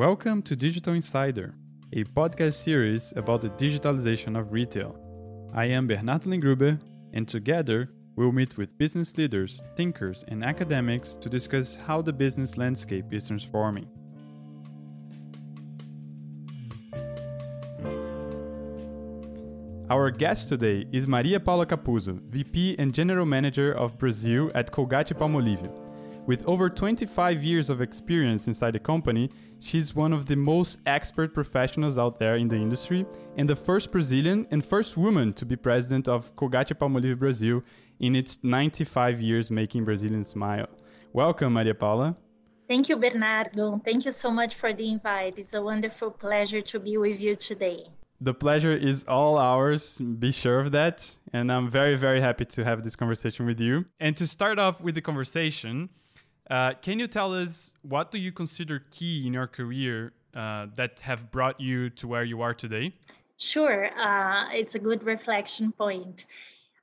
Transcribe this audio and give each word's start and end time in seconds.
Welcome 0.00 0.40
to 0.44 0.56
Digital 0.56 0.94
Insider, 0.94 1.54
a 1.92 2.04
podcast 2.04 2.54
series 2.54 3.12
about 3.16 3.42
the 3.42 3.50
digitalization 3.50 4.34
of 4.34 4.50
retail. 4.50 4.96
I 5.52 5.66
am 5.66 5.86
Bernardo 5.86 6.30
Lingruber, 6.30 6.80
and 7.12 7.28
together 7.28 7.90
we'll 8.16 8.32
meet 8.32 8.56
with 8.56 8.78
business 8.78 9.18
leaders, 9.18 9.62
thinkers, 9.76 10.24
and 10.28 10.42
academics 10.42 11.16
to 11.16 11.28
discuss 11.28 11.74
how 11.74 12.00
the 12.00 12.14
business 12.14 12.56
landscape 12.56 13.12
is 13.12 13.26
transforming. 13.26 13.86
Our 19.90 20.10
guest 20.10 20.48
today 20.48 20.86
is 20.92 21.06
Maria 21.06 21.38
Paula 21.38 21.66
Capuzzo, 21.66 22.18
VP 22.22 22.76
and 22.78 22.94
General 22.94 23.26
Manager 23.26 23.72
of 23.72 23.98
Brazil 23.98 24.50
at 24.54 24.72
Colgate 24.72 25.08
Palmolive. 25.08 25.70
With 26.30 26.46
over 26.46 26.70
25 26.70 27.42
years 27.42 27.70
of 27.70 27.80
experience 27.80 28.46
inside 28.46 28.74
the 28.74 28.78
company, 28.78 29.30
she's 29.58 29.96
one 29.96 30.12
of 30.12 30.26
the 30.26 30.36
most 30.36 30.78
expert 30.86 31.34
professionals 31.34 31.98
out 31.98 32.20
there 32.20 32.36
in 32.36 32.46
the 32.46 32.54
industry 32.54 33.04
and 33.36 33.50
the 33.50 33.56
first 33.56 33.90
Brazilian 33.90 34.46
and 34.52 34.64
first 34.64 34.96
woman 34.96 35.32
to 35.32 35.44
be 35.44 35.56
president 35.56 36.06
of 36.06 36.36
Colgate 36.36 36.78
Palmolive 36.78 37.18
Brazil 37.18 37.64
in 37.98 38.14
its 38.14 38.38
95 38.44 39.20
years 39.20 39.50
making 39.50 39.84
Brazilians 39.84 40.28
smile. 40.28 40.68
Welcome, 41.12 41.54
Maria 41.54 41.74
Paula. 41.74 42.14
Thank 42.68 42.88
you, 42.88 42.94
Bernardo. 42.94 43.80
Thank 43.84 44.04
you 44.04 44.12
so 44.12 44.30
much 44.30 44.54
for 44.54 44.72
the 44.72 44.88
invite. 44.88 45.36
It's 45.36 45.54
a 45.54 45.60
wonderful 45.60 46.12
pleasure 46.12 46.60
to 46.60 46.78
be 46.78 46.96
with 46.96 47.18
you 47.20 47.34
today. 47.34 47.88
The 48.20 48.34
pleasure 48.34 48.72
is 48.72 49.04
all 49.06 49.36
ours. 49.36 49.98
Be 49.98 50.30
sure 50.30 50.60
of 50.60 50.70
that. 50.70 51.10
And 51.32 51.50
I'm 51.50 51.68
very, 51.68 51.96
very 51.96 52.20
happy 52.20 52.44
to 52.44 52.62
have 52.62 52.84
this 52.84 52.94
conversation 52.94 53.46
with 53.46 53.60
you. 53.60 53.86
And 53.98 54.16
to 54.16 54.28
start 54.28 54.60
off 54.60 54.80
with 54.80 54.94
the 54.94 55.00
conversation, 55.00 55.88
uh, 56.50 56.74
can 56.82 56.98
you 56.98 57.06
tell 57.06 57.32
us 57.32 57.74
what 57.82 58.10
do 58.10 58.18
you 58.18 58.32
consider 58.32 58.82
key 58.90 59.26
in 59.26 59.32
your 59.32 59.46
career 59.46 60.12
uh, 60.34 60.66
that 60.74 61.00
have 61.00 61.30
brought 61.30 61.60
you 61.60 61.90
to 61.90 62.08
where 62.08 62.24
you 62.24 62.42
are 62.42 62.52
today? 62.54 62.92
Sure, 63.36 63.86
uh, 63.98 64.48
it's 64.52 64.74
a 64.74 64.78
good 64.78 65.02
reflection 65.04 65.72
point. 65.72 66.26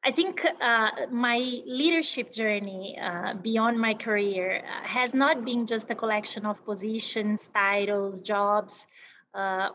I 0.05 0.11
think 0.11 0.45
uh, 0.61 0.89
my 1.11 1.37
leadership 1.65 2.31
journey 2.31 2.97
uh, 2.97 3.33
beyond 3.33 3.79
my 3.79 3.93
career 3.93 4.63
uh, 4.63 4.87
has 4.87 5.13
not 5.13 5.43
been 5.43 5.67
just 5.67 5.89
a 5.91 5.95
collection 5.95 6.45
of 6.45 6.63
positions, 6.63 7.49
titles, 7.49 8.21
jobs, 8.21 8.87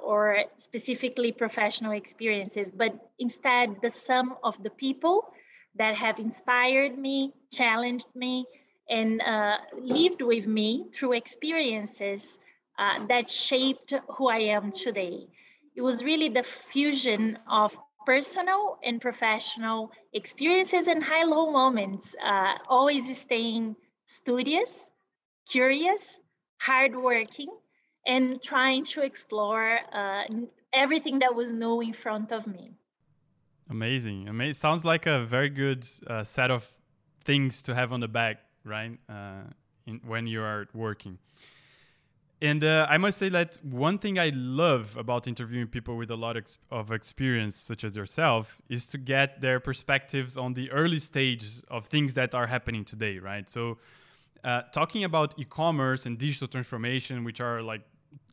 or 0.02 0.44
specifically 0.56 1.30
professional 1.30 1.92
experiences, 1.92 2.72
but 2.72 2.92
instead 3.20 3.76
the 3.80 3.90
sum 3.90 4.34
of 4.42 4.60
the 4.64 4.70
people 4.70 5.32
that 5.76 5.94
have 5.94 6.18
inspired 6.18 6.98
me, 6.98 7.32
challenged 7.50 8.08
me, 8.16 8.44
and 8.92 9.22
uh, 9.22 9.56
lived 9.80 10.20
with 10.20 10.46
me 10.46 10.86
through 10.92 11.14
experiences 11.14 12.38
uh, 12.78 13.06
that 13.06 13.30
shaped 13.30 13.94
who 14.16 14.28
I 14.28 14.40
am 14.56 14.70
today. 14.70 15.26
It 15.74 15.80
was 15.80 16.04
really 16.04 16.28
the 16.28 16.42
fusion 16.42 17.38
of 17.50 17.76
personal 18.04 18.78
and 18.84 19.00
professional 19.00 19.90
experiences 20.12 20.88
and 20.88 21.02
high 21.02 21.24
low 21.24 21.50
moments, 21.50 22.14
uh, 22.22 22.54
always 22.68 23.04
staying 23.18 23.76
studious, 24.04 24.90
curious, 25.48 26.18
hardworking, 26.58 27.48
and 28.06 28.42
trying 28.42 28.84
to 28.84 29.02
explore 29.02 29.78
uh, 29.94 30.24
everything 30.74 31.20
that 31.20 31.34
was 31.34 31.52
new 31.52 31.80
in 31.80 31.94
front 31.94 32.30
of 32.30 32.46
me. 32.46 32.72
Amazing. 33.70 34.28
Amazing. 34.28 34.54
Sounds 34.54 34.84
like 34.84 35.06
a 35.06 35.24
very 35.24 35.48
good 35.48 35.88
uh, 36.06 36.24
set 36.24 36.50
of 36.50 36.68
things 37.24 37.62
to 37.62 37.74
have 37.74 37.90
on 37.92 38.00
the 38.00 38.08
back 38.08 38.40
right? 38.64 38.98
Uh, 39.08 39.42
in, 39.86 40.00
when 40.06 40.26
you 40.26 40.42
are 40.42 40.68
working. 40.74 41.18
And 42.40 42.64
uh, 42.64 42.88
I 42.90 42.98
must 42.98 43.18
say 43.18 43.28
that 43.28 43.56
one 43.62 43.98
thing 43.98 44.18
I 44.18 44.30
love 44.34 44.96
about 44.96 45.28
interviewing 45.28 45.68
people 45.68 45.96
with 45.96 46.10
a 46.10 46.16
lot 46.16 46.36
of 46.72 46.90
experience, 46.90 47.54
such 47.54 47.84
as 47.84 47.96
yourself, 47.96 48.60
is 48.68 48.84
to 48.88 48.98
get 48.98 49.40
their 49.40 49.60
perspectives 49.60 50.36
on 50.36 50.54
the 50.54 50.68
early 50.72 50.98
stages 50.98 51.62
of 51.68 51.86
things 51.86 52.14
that 52.14 52.34
are 52.34 52.48
happening 52.48 52.84
today, 52.84 53.18
right? 53.20 53.48
So, 53.48 53.78
uh, 54.42 54.62
talking 54.72 55.04
about 55.04 55.34
e 55.38 55.44
commerce 55.44 56.04
and 56.04 56.18
digital 56.18 56.48
transformation, 56.48 57.22
which 57.22 57.40
are 57.40 57.62
like 57.62 57.82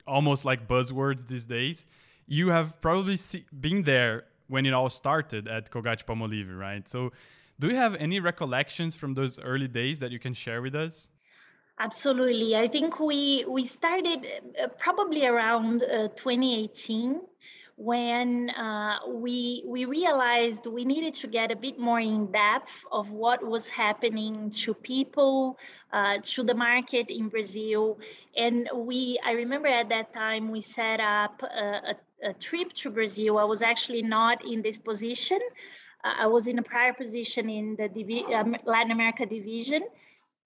almost 0.08 0.44
like 0.44 0.68
buzzwords 0.68 1.28
these 1.28 1.46
days, 1.46 1.86
you 2.26 2.50
have 2.50 2.82
probably 2.82 3.16
see- 3.16 3.46
been 3.62 3.84
there 3.84 4.24
when 4.48 4.66
it 4.66 4.74
all 4.74 4.90
started 4.90 5.48
at 5.48 5.70
Colgate 5.70 6.04
Palmolive, 6.08 6.58
right? 6.58 6.90
So, 6.90 7.12
do 7.60 7.68
you 7.68 7.76
have 7.76 7.96
any 7.96 8.20
recollections 8.20 8.96
from 8.96 9.14
those 9.14 9.40
early 9.40 9.68
days 9.68 10.00
that 10.00 10.12
you 10.12 10.20
can 10.20 10.34
share 10.34 10.62
with 10.62 10.76
us? 10.76 11.10
Absolutely. 11.80 12.56
I 12.58 12.68
think 12.68 13.00
we 13.00 13.46
we 13.48 13.66
started 13.66 14.26
uh, 14.62 14.68
probably 14.78 15.26
around 15.26 15.84
uh, 15.84 16.10
2018 16.16 17.22
when 17.78 18.50
uh, 18.50 18.98
we 19.08 19.64
we 19.66 19.86
realized 19.86 20.66
we 20.66 20.84
needed 20.84 21.14
to 21.14 21.28
get 21.28 21.52
a 21.52 21.56
bit 21.56 21.80
more 21.80 22.02
in 22.02 22.30
depth 22.32 22.84
of 22.92 23.12
what 23.12 23.42
was 23.42 23.70
happening 23.70 24.50
to 24.50 24.74
people, 24.74 25.58
uh, 25.94 26.18
to 26.22 26.44
the 26.44 26.54
market 26.54 27.10
in 27.10 27.30
Brazil, 27.30 27.98
and 28.36 28.70
we 28.76 29.18
I 29.26 29.32
remember 29.32 29.70
at 29.70 29.88
that 29.88 30.12
time 30.12 30.52
we 30.52 30.60
set 30.60 31.00
up 31.00 31.42
a, 31.42 31.94
a, 32.24 32.30
a 32.32 32.34
trip 32.34 32.74
to 32.74 32.90
Brazil. 32.90 33.38
I 33.38 33.46
was 33.46 33.62
actually 33.62 34.02
not 34.02 34.44
in 34.46 34.62
this 34.62 34.78
position. 34.78 35.40
I 36.04 36.28
was 36.28 36.48
in 36.48 36.60
a 36.60 36.64
prior 36.64 36.94
position 36.94 37.50
in 37.50 37.76
the 37.76 37.90
Divi- 37.90 38.34
um, 38.34 38.56
Latin 38.66 38.92
America 38.92 39.26
division. 39.26 39.84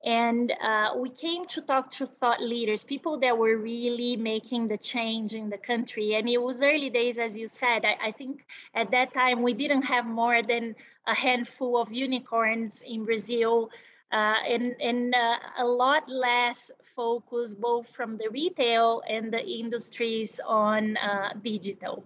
And 0.05 0.51
uh, 0.61 0.89
we 0.97 1.09
came 1.09 1.45
to 1.45 1.61
talk 1.61 1.89
to 1.91 2.05
thought 2.05 2.41
leaders, 2.41 2.83
people 2.83 3.19
that 3.21 3.37
were 3.37 3.55
really 3.57 4.17
making 4.17 4.67
the 4.67 4.77
change 4.77 5.33
in 5.33 5.49
the 5.49 5.57
country. 5.57 6.15
And 6.15 6.27
it 6.27 6.41
was 6.41 6.61
early 6.61 6.89
days, 6.89 7.17
as 7.17 7.37
you 7.37 7.47
said. 7.47 7.85
I, 7.85 8.07
I 8.07 8.11
think 8.11 8.45
at 8.75 8.91
that 8.91 9.13
time 9.13 9.41
we 9.41 9.53
didn't 9.53 9.83
have 9.83 10.05
more 10.05 10.43
than 10.43 10.75
a 11.07 11.15
handful 11.15 11.77
of 11.81 11.91
unicorns 11.91 12.83
in 12.85 13.05
Brazil. 13.05 13.69
Uh, 14.11 14.35
and, 14.47 14.75
and 14.81 15.15
uh, 15.15 15.37
a 15.59 15.65
lot 15.65 16.07
less 16.09 16.69
focus 16.83 17.55
both 17.55 17.87
from 17.87 18.17
the 18.17 18.29
retail 18.29 19.01
and 19.09 19.31
the 19.31 19.43
industries 19.43 20.39
on 20.45 20.97
uh, 20.97 21.29
digital. 21.41 22.03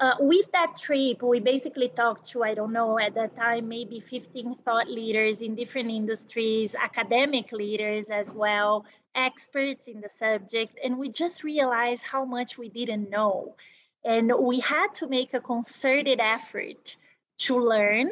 Uh, 0.00 0.14
with 0.18 0.50
that 0.52 0.74
trip, 0.80 1.22
we 1.22 1.40
basically 1.40 1.88
talked 1.88 2.24
to, 2.24 2.42
I 2.42 2.54
don't 2.54 2.72
know, 2.72 2.98
at 2.98 3.14
that 3.14 3.36
time, 3.36 3.68
maybe 3.68 4.00
15 4.00 4.56
thought 4.64 4.88
leaders 4.88 5.42
in 5.42 5.54
different 5.54 5.90
industries, 5.90 6.74
academic 6.74 7.52
leaders 7.52 8.08
as 8.08 8.32
well, 8.32 8.86
experts 9.14 9.88
in 9.88 10.00
the 10.00 10.08
subject. 10.08 10.78
And 10.82 10.96
we 10.96 11.10
just 11.10 11.44
realized 11.44 12.02
how 12.02 12.24
much 12.24 12.56
we 12.56 12.70
didn't 12.70 13.10
know. 13.10 13.54
And 14.02 14.32
we 14.38 14.60
had 14.60 14.94
to 14.94 15.06
make 15.06 15.34
a 15.34 15.40
concerted 15.40 16.18
effort 16.18 16.96
to 17.40 17.60
learn 17.60 18.10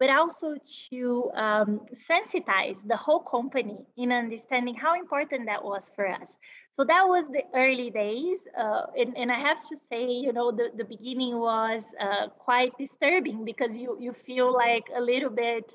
but 0.00 0.08
also 0.08 0.56
to 0.88 1.30
um, 1.34 1.80
sensitize 1.92 2.78
the 2.88 2.96
whole 2.96 3.20
company 3.20 3.76
in 3.98 4.10
understanding 4.10 4.74
how 4.74 4.94
important 4.94 5.44
that 5.44 5.62
was 5.62 5.90
for 5.94 6.08
us. 6.08 6.38
So 6.72 6.84
that 6.84 7.02
was 7.06 7.26
the 7.26 7.42
early 7.54 7.90
days. 7.90 8.48
Uh, 8.58 8.86
and, 8.96 9.14
and 9.14 9.30
I 9.30 9.38
have 9.38 9.58
to 9.68 9.76
say, 9.76 10.06
you 10.06 10.32
know, 10.32 10.50
the, 10.50 10.70
the 10.74 10.84
beginning 10.84 11.38
was 11.38 11.84
uh, 12.00 12.28
quite 12.28 12.72
disturbing 12.78 13.44
because 13.44 13.78
you, 13.78 13.98
you 14.00 14.14
feel 14.14 14.50
like 14.54 14.84
a 14.96 15.00
little 15.02 15.28
bit, 15.28 15.74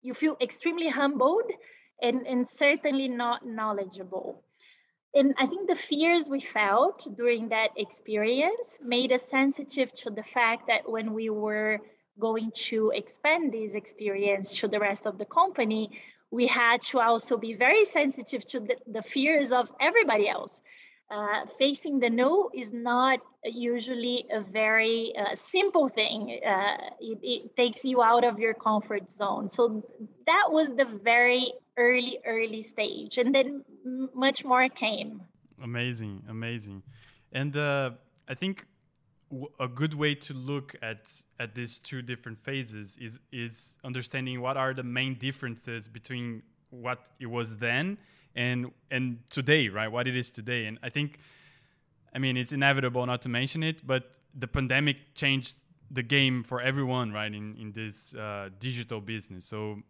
you 0.00 0.14
feel 0.14 0.38
extremely 0.40 0.88
humbled 0.88 1.50
and, 2.00 2.26
and 2.26 2.48
certainly 2.48 3.08
not 3.08 3.46
knowledgeable. 3.46 4.42
And 5.14 5.34
I 5.38 5.46
think 5.46 5.68
the 5.68 5.76
fears 5.76 6.28
we 6.30 6.40
felt 6.40 7.06
during 7.14 7.50
that 7.50 7.70
experience 7.76 8.80
made 8.82 9.12
us 9.12 9.28
sensitive 9.28 9.92
to 9.94 10.10
the 10.10 10.22
fact 10.22 10.66
that 10.68 10.90
when 10.90 11.12
we 11.12 11.28
were 11.28 11.80
going 12.18 12.50
to 12.68 12.92
expand 12.94 13.52
this 13.52 13.74
experience 13.74 14.50
to 14.60 14.68
the 14.68 14.78
rest 14.78 15.06
of 15.06 15.18
the 15.18 15.24
company, 15.24 15.90
we 16.30 16.46
had 16.46 16.82
to 16.82 17.00
also 17.00 17.36
be 17.36 17.54
very 17.54 17.84
sensitive 17.84 18.44
to 18.46 18.60
the, 18.60 18.76
the 18.86 19.02
fears 19.02 19.52
of 19.52 19.70
everybody 19.80 20.28
else. 20.28 20.60
Uh, 21.08 21.46
facing 21.56 22.00
the 22.00 22.10
no 22.10 22.50
is 22.52 22.72
not 22.72 23.20
usually 23.44 24.26
a 24.32 24.40
very 24.40 25.12
uh, 25.16 25.36
simple 25.36 25.88
thing. 25.88 26.40
Uh, 26.44 26.76
it, 27.00 27.18
it, 27.22 27.56
takes 27.56 27.84
you 27.84 28.02
out 28.02 28.24
of 28.24 28.40
your 28.40 28.54
comfort 28.54 29.08
zone. 29.12 29.48
So 29.48 29.84
that 30.26 30.46
was 30.48 30.74
the 30.74 30.84
very 31.04 31.52
early, 31.76 32.18
early 32.26 32.60
stage. 32.62 33.18
And 33.18 33.32
then 33.32 33.64
much 34.14 34.44
more 34.44 34.68
came. 34.68 35.22
Amazing, 35.62 36.24
amazing. 36.28 36.82
And 37.30 37.56
uh, 37.56 37.90
I 38.28 38.34
think 38.34 38.66
a 39.58 39.68
good 39.68 39.94
way 39.94 40.14
to 40.14 40.34
look 40.34 40.76
at 40.82 41.10
at 41.40 41.54
these 41.54 41.78
two 41.78 42.02
different 42.02 42.38
phases 42.38 42.96
is 42.98 43.18
is 43.32 43.76
understanding 43.84 44.40
what 44.40 44.56
are 44.56 44.72
the 44.72 44.82
main 44.82 45.14
differences 45.14 45.88
between 45.88 46.42
what 46.70 47.10
it 47.18 47.26
was 47.26 47.56
then 47.56 47.98
and 48.34 48.70
and 48.90 49.18
today 49.30 49.68
right? 49.68 49.88
What 49.88 50.06
it 50.06 50.16
is 50.16 50.30
today. 50.30 50.66
And 50.66 50.78
i 50.82 50.88
think 50.88 51.18
i 52.14 52.18
mean 52.18 52.36
it's 52.36 52.52
inevitable 52.52 53.04
not 53.04 53.22
to 53.22 53.28
mention 53.28 53.62
it 53.62 53.84
but 53.86 54.04
the 54.34 54.46
pandemic 54.46 55.14
changed 55.14 55.56
the 55.90 56.02
game 56.02 56.42
for 56.42 56.60
everyone 56.60 57.12
right 57.12 57.32
in 57.32 57.56
in 57.56 57.72
this 57.72 58.14
uh, 58.14 58.48
digital 58.58 59.00
business. 59.00 59.44
So 59.44 59.82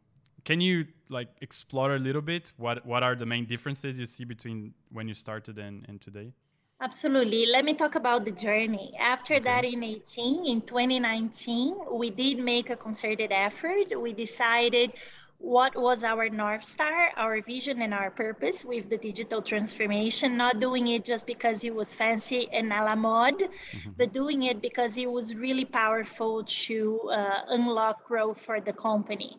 can 0.44 0.60
you 0.60 0.86
like 1.08 1.28
explore 1.40 1.96
a 1.96 1.98
little 1.98 2.22
bit 2.22 2.52
what 2.56 2.84
what 2.86 3.02
are 3.02 3.14
the 3.14 3.26
main 3.26 3.46
differences 3.46 3.98
you 3.98 4.06
see 4.06 4.24
between 4.24 4.74
when 4.90 5.08
you 5.08 5.14
started 5.14 5.58
and 5.58 5.84
and 5.88 6.00
today 6.00 6.32
Absolutely. 6.78 7.46
Let 7.46 7.64
me 7.64 7.72
talk 7.72 7.94
about 7.94 8.26
the 8.26 8.30
journey. 8.30 8.92
After 9.00 9.40
that, 9.40 9.64
in 9.64 9.82
18, 9.82 10.44
in 10.44 10.60
2019, 10.60 11.74
we 11.90 12.10
did 12.10 12.38
make 12.38 12.68
a 12.68 12.76
concerted 12.76 13.32
effort. 13.32 13.98
We 13.98 14.12
decided 14.12 14.92
what 15.38 15.74
was 15.74 16.04
our 16.04 16.28
North 16.28 16.64
Star, 16.64 17.12
our 17.16 17.40
vision, 17.40 17.80
and 17.80 17.94
our 17.94 18.10
purpose 18.10 18.62
with 18.62 18.90
the 18.90 18.98
digital 18.98 19.40
transformation, 19.40 20.36
not 20.36 20.60
doing 20.60 20.88
it 20.88 21.02
just 21.02 21.26
because 21.26 21.64
it 21.64 21.74
was 21.74 21.94
fancy 21.94 22.46
and 22.52 22.70
a 22.70 22.84
la 22.84 22.94
mode, 22.94 23.48
mm-hmm. 23.48 23.90
but 23.96 24.12
doing 24.12 24.42
it 24.42 24.60
because 24.60 24.98
it 24.98 25.10
was 25.10 25.34
really 25.34 25.64
powerful 25.64 26.44
to 26.44 27.00
uh, 27.10 27.40
unlock 27.48 28.06
growth 28.06 28.38
for 28.38 28.60
the 28.60 28.72
company. 28.74 29.38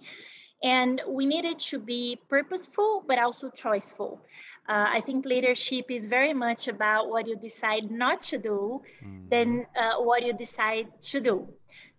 And 0.63 1.01
we 1.07 1.28
needed 1.28 1.60
to 1.60 1.78
be 1.78 2.19
purposeful, 2.30 3.04
but 3.07 3.19
also 3.19 3.51
choiceful. 3.51 4.19
Uh, 4.68 4.88
I 4.98 5.02
think 5.02 5.25
leadership 5.25 5.86
is 5.90 6.08
very 6.08 6.34
much 6.34 6.68
about 6.68 7.10
what 7.10 7.28
you 7.28 7.38
decide 7.38 7.90
not 7.90 8.19
to 8.24 8.38
do 8.38 8.81
mm. 9.04 9.30
than 9.30 9.66
uh, 9.75 10.02
what 10.02 10.25
you 10.25 10.34
decide 10.34 10.88
to 11.12 11.19
do. 11.22 11.48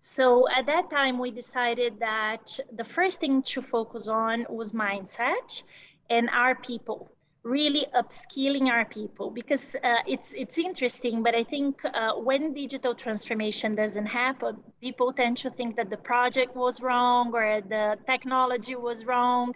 So 0.00 0.48
at 0.50 0.66
that 0.66 0.90
time, 0.90 1.18
we 1.18 1.30
decided 1.30 1.98
that 1.98 2.58
the 2.76 2.84
first 2.84 3.20
thing 3.20 3.42
to 3.42 3.62
focus 3.62 4.06
on 4.06 4.46
was 4.48 4.72
mindset 4.72 5.62
and 6.10 6.28
our 6.30 6.54
people 6.54 7.10
really 7.42 7.86
upskilling 7.94 8.68
our 8.68 8.84
people 8.84 9.30
because 9.30 9.76
uh, 9.76 10.02
it's 10.06 10.34
it's 10.34 10.58
interesting 10.58 11.22
but 11.22 11.34
i 11.34 11.42
think 11.42 11.80
uh, 11.84 12.12
when 12.14 12.52
digital 12.52 12.94
transformation 12.94 13.74
doesn't 13.74 14.06
happen 14.06 14.56
people 14.80 15.12
tend 15.12 15.36
to 15.36 15.48
think 15.48 15.76
that 15.76 15.88
the 15.88 15.96
project 15.96 16.54
was 16.56 16.82
wrong 16.82 17.32
or 17.32 17.62
the 17.68 17.96
technology 18.06 18.74
was 18.74 19.06
wrong 19.06 19.54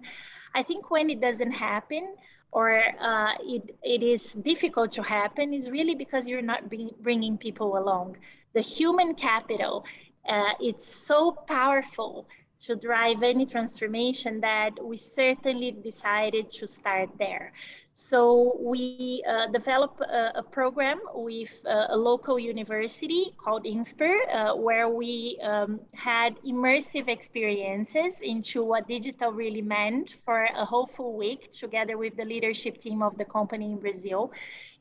i 0.55 0.63
think 0.63 0.91
when 0.91 1.11
it 1.11 1.21
doesn't 1.21 1.51
happen 1.51 2.15
or 2.53 2.83
uh, 3.01 3.33
it, 3.41 3.75
it 3.83 4.03
is 4.03 4.35
difficult 4.35 4.93
to 4.93 5.03
happen 5.03 5.55
is 5.55 5.71
really 5.71 5.95
because 5.95 6.29
you're 6.29 6.43
not 6.43 6.69
bring, 6.69 6.91
bringing 7.01 7.39
people 7.39 7.79
along. 7.79 8.17
The 8.53 8.61
human 8.61 9.15
capital, 9.15 9.85
uh, 10.29 10.53
it's 10.61 10.87
so 10.87 11.33
powerful 11.33 12.29
to 12.67 12.77
drive 12.77 13.23
any 13.23 13.47
transformation 13.47 14.41
that 14.41 14.71
we 14.85 14.97
certainly 14.97 15.73
decided 15.73 16.49
to 16.51 16.67
start 16.67 17.09
there. 17.19 17.53
So 18.03 18.57
we 18.59 19.23
uh, 19.29 19.47
developed 19.53 20.01
a, 20.01 20.39
a, 20.41 20.43
program 20.43 20.99
with 21.15 21.53
uh, 21.65 21.87
a 21.91 21.97
local 21.97 22.37
university 22.37 23.33
called 23.39 23.65
Insper, 23.65 24.15
uh, 24.29 24.57
where 24.57 24.89
we 24.89 25.39
um, 25.41 25.79
had 25.95 26.35
immersive 26.45 27.07
experiences 27.07 28.21
into 28.21 28.65
what 28.65 28.89
digital 28.89 29.31
really 29.31 29.63
meant 29.63 30.17
for 30.25 30.49
a 30.63 30.65
whole 30.65 30.89
full 30.89 31.17
week 31.17 31.53
together 31.53 31.97
with 31.97 32.17
the 32.17 32.25
leadership 32.25 32.79
team 32.79 33.03
of 33.03 33.17
the 33.19 33.25
company 33.25 33.67
in 33.71 33.79
Brazil. 33.79 34.33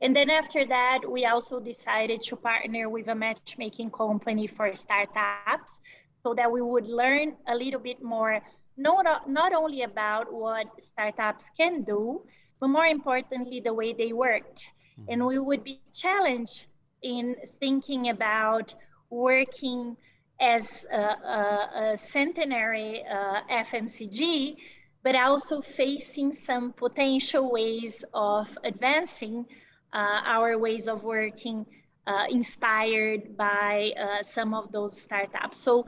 And 0.02 0.16
then 0.16 0.32
after 0.32 0.66
that, 0.66 1.02
we 1.08 1.26
also 1.26 1.60
decided 1.60 2.24
to 2.24 2.36
partner 2.36 2.90
with 2.90 3.08
a 3.08 3.16
matchmaking 3.16 3.92
company 3.92 4.48
for 4.48 4.74
startups 4.74 5.80
so 6.24 6.34
that 6.34 6.52
we 6.52 6.62
would 6.64 6.88
learn 6.88 7.36
a 7.48 7.54
little 7.54 7.80
bit 7.80 8.02
more, 8.02 8.42
not, 8.78 9.30
not 9.30 9.54
only 9.54 9.84
about 9.84 10.34
what 10.34 10.66
startups 10.82 11.46
can 11.56 11.84
do, 11.84 12.24
but 12.62 12.68
more 12.68 12.86
importantly, 12.86 13.60
the 13.60 13.74
way 13.74 13.92
they 13.92 14.14
worked. 14.14 14.64
Mm-hmm. 15.00 15.12
And 15.12 15.26
we 15.26 15.40
would 15.40 15.64
be 15.64 15.82
challenged 15.94 16.68
in 17.02 17.36
thinking 17.60 18.10
about 18.10 18.76
working 19.10 19.98
as 20.40 20.86
a, 20.94 20.98
a, 20.98 21.70
a 21.94 21.98
centenary 21.98 23.04
uh, 23.04 23.42
FMCG, 23.50 24.56
but 25.04 25.16
also 25.16 25.62
facing 25.62 26.32
some 26.32 26.72
potential 26.74 27.52
ways 27.52 28.06
of 28.14 28.56
advancing 28.64 29.46
uh, 29.94 30.22
our 30.26 30.58
ways 30.58 30.88
of 30.88 31.04
working 31.04 31.66
uh, 32.06 32.26
inspired 32.30 33.36
by 33.36 33.92
uh, 34.00 34.22
some 34.22 34.54
of 34.54 34.72
those 34.72 35.00
startups. 35.00 35.58
So 35.58 35.88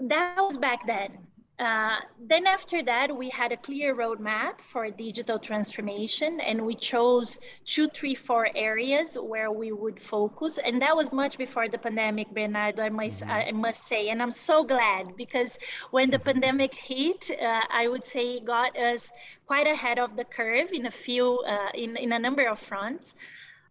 that 0.00 0.36
was 0.36 0.56
back 0.56 0.86
then. 0.86 1.18
Uh, 1.62 2.00
then 2.18 2.44
after 2.44 2.82
that, 2.82 3.16
we 3.16 3.30
had 3.30 3.52
a 3.52 3.56
clear 3.56 3.94
roadmap 3.94 4.60
for 4.60 4.90
digital 4.90 5.38
transformation, 5.38 6.40
and 6.40 6.60
we 6.60 6.74
chose 6.74 7.38
two, 7.64 7.86
three, 7.88 8.16
four 8.16 8.48
areas 8.56 9.14
where 9.14 9.52
we 9.52 9.70
would 9.70 10.02
focus. 10.02 10.58
And 10.58 10.82
that 10.82 10.96
was 10.96 11.12
much 11.12 11.38
before 11.38 11.68
the 11.68 11.78
pandemic, 11.78 12.28
Bernardo. 12.34 12.82
I 12.82 12.88
must, 12.88 13.20
mm-hmm. 13.20 13.30
I 13.30 13.52
must 13.52 13.84
say, 13.84 14.08
and 14.08 14.20
I'm 14.20 14.32
so 14.32 14.64
glad 14.64 15.16
because 15.16 15.56
when 15.92 16.10
the 16.10 16.18
pandemic 16.18 16.74
hit, 16.74 17.30
uh, 17.40 17.60
I 17.70 17.86
would 17.86 18.04
say 18.04 18.38
it 18.38 18.44
got 18.44 18.76
us 18.76 19.12
quite 19.46 19.68
ahead 19.68 20.00
of 20.00 20.16
the 20.16 20.24
curve 20.24 20.72
in 20.72 20.86
a 20.86 20.90
few, 20.90 21.38
uh, 21.46 21.70
in 21.74 21.96
in 21.96 22.12
a 22.12 22.18
number 22.18 22.48
of 22.48 22.58
fronts. 22.58 23.14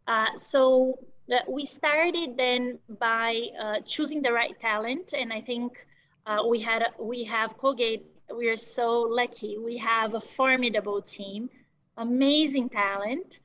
Uh, 0.08 0.32
so 0.38 0.98
uh, 1.30 1.40
we 1.50 1.66
started 1.66 2.38
then 2.38 2.80
by 3.00 3.48
uh, 3.62 3.80
choosing 3.86 4.22
the 4.22 4.32
right 4.32 4.58
talent, 4.62 5.14
and 5.14 5.34
I 5.34 5.42
think 5.42 5.86
uh, 6.26 6.40
we 6.48 6.60
had 6.60 6.84
we 7.00 7.24
have 7.24 7.58
Colgate. 7.58 8.06
We 8.36 8.48
are 8.48 8.56
so 8.56 9.02
lucky. 9.02 9.58
We 9.58 9.78
have 9.78 10.14
a 10.14 10.22
formidable 10.22 11.02
team, 11.02 11.50
amazing 11.98 12.70
talent. 12.70 13.40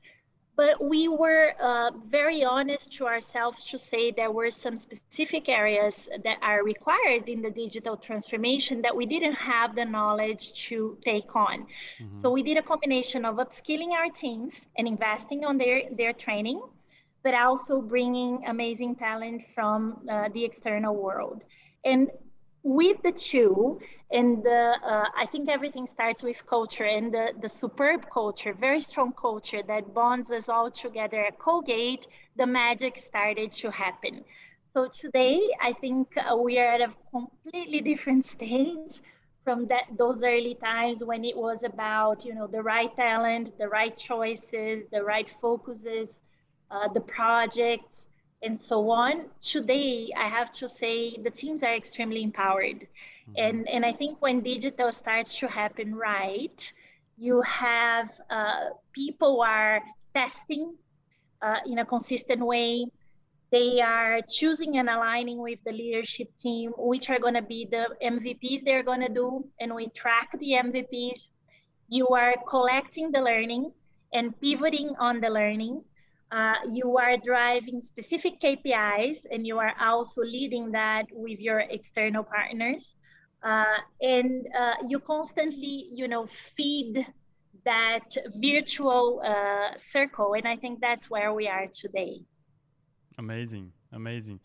But 0.55 0.83
we 0.83 1.07
were 1.07 1.53
uh, 1.61 1.91
very 2.07 2.43
honest 2.43 2.91
to 2.93 3.05
ourselves 3.05 3.63
to 3.65 3.77
say 3.77 4.09
there 4.09 4.31
were 4.31 4.49
some 4.49 4.75
specific 4.75 5.49
areas 5.49 6.09
that 6.23 6.37
are 6.41 6.63
required 6.63 7.29
in 7.29 7.43
the 7.43 7.51
digital 7.51 7.95
transformation 7.95 8.81
that 8.81 8.95
we 8.95 9.05
didn't 9.05 9.35
have 9.35 9.75
the 9.75 9.85
knowledge 9.85 10.53
to 10.69 10.97
take 11.05 11.35
on. 11.35 11.57
Mm-hmm. 11.59 12.11
So 12.11 12.31
we 12.31 12.41
did 12.41 12.57
a 12.57 12.63
combination 12.63 13.23
of 13.23 13.35
upskilling 13.35 13.91
our 13.91 14.09
teams 14.09 14.67
and 14.79 14.87
investing 14.87 15.45
on 15.45 15.59
their, 15.59 15.83
their 15.95 16.11
training, 16.11 16.59
but 17.23 17.35
also 17.35 17.79
bringing 17.79 18.43
amazing 18.47 18.95
talent 18.95 19.43
from 19.53 19.99
uh, 20.09 20.29
the 20.33 20.43
external 20.43 20.95
world. 20.95 21.43
And 21.85 22.09
with 22.67 23.01
the 23.01 23.13
two 23.13 23.79
and 24.11 24.43
the, 24.43 24.73
uh, 24.83 25.05
i 25.15 25.25
think 25.31 25.47
everything 25.49 25.87
starts 25.87 26.21
with 26.21 26.45
culture 26.45 26.83
and 26.83 27.13
the, 27.13 27.31
the 27.41 27.47
superb 27.47 28.05
culture 28.13 28.53
very 28.53 28.79
strong 28.81 29.13
culture 29.13 29.61
that 29.67 29.93
bonds 29.93 30.31
us 30.31 30.49
all 30.49 30.69
together 30.69 31.21
at 31.25 31.39
colgate 31.39 32.07
the 32.35 32.45
magic 32.45 32.97
started 32.99 33.51
to 33.51 33.71
happen. 33.71 34.23
So 34.73 34.89
today 34.89 35.39
i 35.61 35.71
think 35.73 36.07
uh, 36.17 36.35
we 36.35 36.59
are 36.59 36.73
at 36.73 36.81
a 36.81 36.91
completely 37.11 37.79
different 37.81 38.25
stage 38.25 38.99
from 39.45 39.67
that 39.67 39.85
those 39.97 40.21
early 40.23 40.55
times 40.55 41.03
when 41.03 41.23
it 41.23 41.37
was 41.37 41.63
about 41.63 42.25
you 42.25 42.33
know 42.35 42.47
the 42.47 42.61
right 42.61 42.93
talent 42.97 43.57
the 43.57 43.67
right 43.69 43.97
choices 43.97 44.83
the 44.91 45.01
right 45.01 45.29
focuses 45.41 46.19
uh, 46.69 46.87
the 46.89 46.99
project 46.99 48.06
and 48.41 48.59
so 48.59 48.89
on. 48.89 49.25
Today, 49.41 50.09
I 50.17 50.27
have 50.27 50.51
to 50.53 50.67
say 50.67 51.17
the 51.17 51.29
teams 51.29 51.63
are 51.63 51.73
extremely 51.73 52.23
empowered. 52.23 52.87
Mm-hmm. 53.29 53.33
And, 53.37 53.69
and 53.69 53.85
I 53.85 53.93
think 53.93 54.21
when 54.21 54.41
digital 54.41 54.91
starts 54.91 55.37
to 55.39 55.47
happen 55.47 55.95
right, 55.95 56.73
you 57.17 57.41
have 57.41 58.11
uh, 58.29 58.69
people 58.93 59.41
are 59.41 59.81
testing 60.13 60.75
uh, 61.41 61.57
in 61.65 61.79
a 61.79 61.85
consistent 61.85 62.45
way. 62.45 62.85
They 63.51 63.79
are 63.81 64.19
choosing 64.29 64.77
and 64.77 64.89
aligning 64.89 65.39
with 65.39 65.59
the 65.65 65.71
leadership 65.71 66.35
team, 66.35 66.73
which 66.77 67.09
are 67.09 67.17
going 67.19 67.33
to 67.33 67.41
be 67.41 67.65
the 67.69 67.87
MVPs 68.03 68.63
they're 68.63 68.83
going 68.83 69.01
to 69.01 69.09
do, 69.09 69.45
and 69.59 69.73
we 69.73 69.87
track 69.89 70.29
the 70.37 70.51
MVPs. 70.51 71.31
You 71.87 72.07
are 72.09 72.35
collecting 72.47 73.11
the 73.11 73.21
learning 73.21 73.71
and 74.13 74.39
pivoting 74.41 74.93
on 74.99 75.21
the 75.21 75.29
learning 75.29 75.81
uh, 76.31 76.55
you 76.71 76.97
are 76.97 77.17
driving 77.17 77.79
specific 77.79 78.41
KPIs 78.41 79.25
and 79.31 79.47
you 79.47 79.59
are 79.59 79.73
also 79.79 80.21
leading 80.21 80.71
that 80.71 81.05
with 81.11 81.39
your 81.39 81.59
external 81.59 82.23
partners. 82.23 82.95
Uh, 83.43 83.63
and 84.01 84.47
uh, 84.59 84.73
you 84.87 84.99
constantly, 84.99 85.87
you 85.93 86.07
know, 86.07 86.25
feed 86.25 87.05
that 87.63 88.15
virtual 88.35 89.21
uh, 89.23 89.77
circle. 89.77 90.33
And 90.33 90.47
I 90.47 90.57
think 90.57 90.81
that's 90.81 91.09
where 91.09 91.33
we 91.33 91.47
are 91.47 91.67
today. 91.67 92.21
Amazing, 93.17 93.71
amazing. 93.93 94.39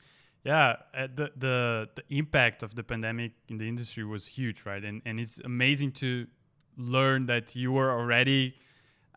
Yeah, 0.45 0.77
uh, 0.95 1.07
the, 1.15 1.31
the 1.37 1.89
the 1.95 2.03
impact 2.11 2.65
of 2.65 2.75
the 2.75 2.83
pandemic 2.83 3.33
in 3.49 3.59
the 3.59 3.69
industry 3.69 4.05
was 4.05 4.27
huge, 4.27 4.65
right? 4.65 4.83
And 4.83 5.01
and 5.05 5.21
it's 5.21 5.39
amazing 5.39 5.91
to 6.03 6.27
learn 6.77 7.27
that 7.27 7.55
you 7.55 7.71
were 7.71 7.93
already 7.93 8.55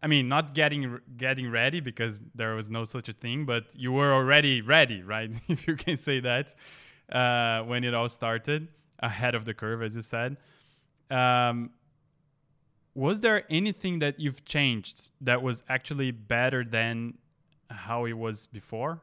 I 0.05 0.07
mean, 0.07 0.29
not 0.29 0.53
getting 0.53 0.99
getting 1.17 1.49
ready 1.49 1.79
because 1.79 2.21
there 2.35 2.53
was 2.53 2.69
no 2.69 2.85
such 2.85 3.09
a 3.09 3.13
thing, 3.13 3.43
but 3.45 3.75
you 3.75 3.91
were 3.91 4.13
already 4.13 4.61
ready, 4.61 5.01
right? 5.15 5.31
if 5.47 5.67
you 5.67 5.75
can 5.75 5.97
say 5.97 6.19
that, 6.19 6.53
uh, 7.11 7.63
when 7.63 7.83
it 7.83 7.95
all 7.95 8.07
started, 8.07 8.67
ahead 8.99 9.33
of 9.33 9.45
the 9.45 9.55
curve, 9.55 9.81
as 9.81 9.95
you 9.95 10.03
said. 10.03 10.37
Um, 11.09 11.71
was 12.93 13.19
there 13.19 13.45
anything 13.49 13.97
that 13.99 14.19
you've 14.19 14.45
changed 14.45 15.09
that 15.21 15.41
was 15.41 15.63
actually 15.69 16.11
better 16.11 16.63
than 16.63 17.15
how 17.71 18.05
it 18.05 18.13
was 18.13 18.45
before? 18.45 19.01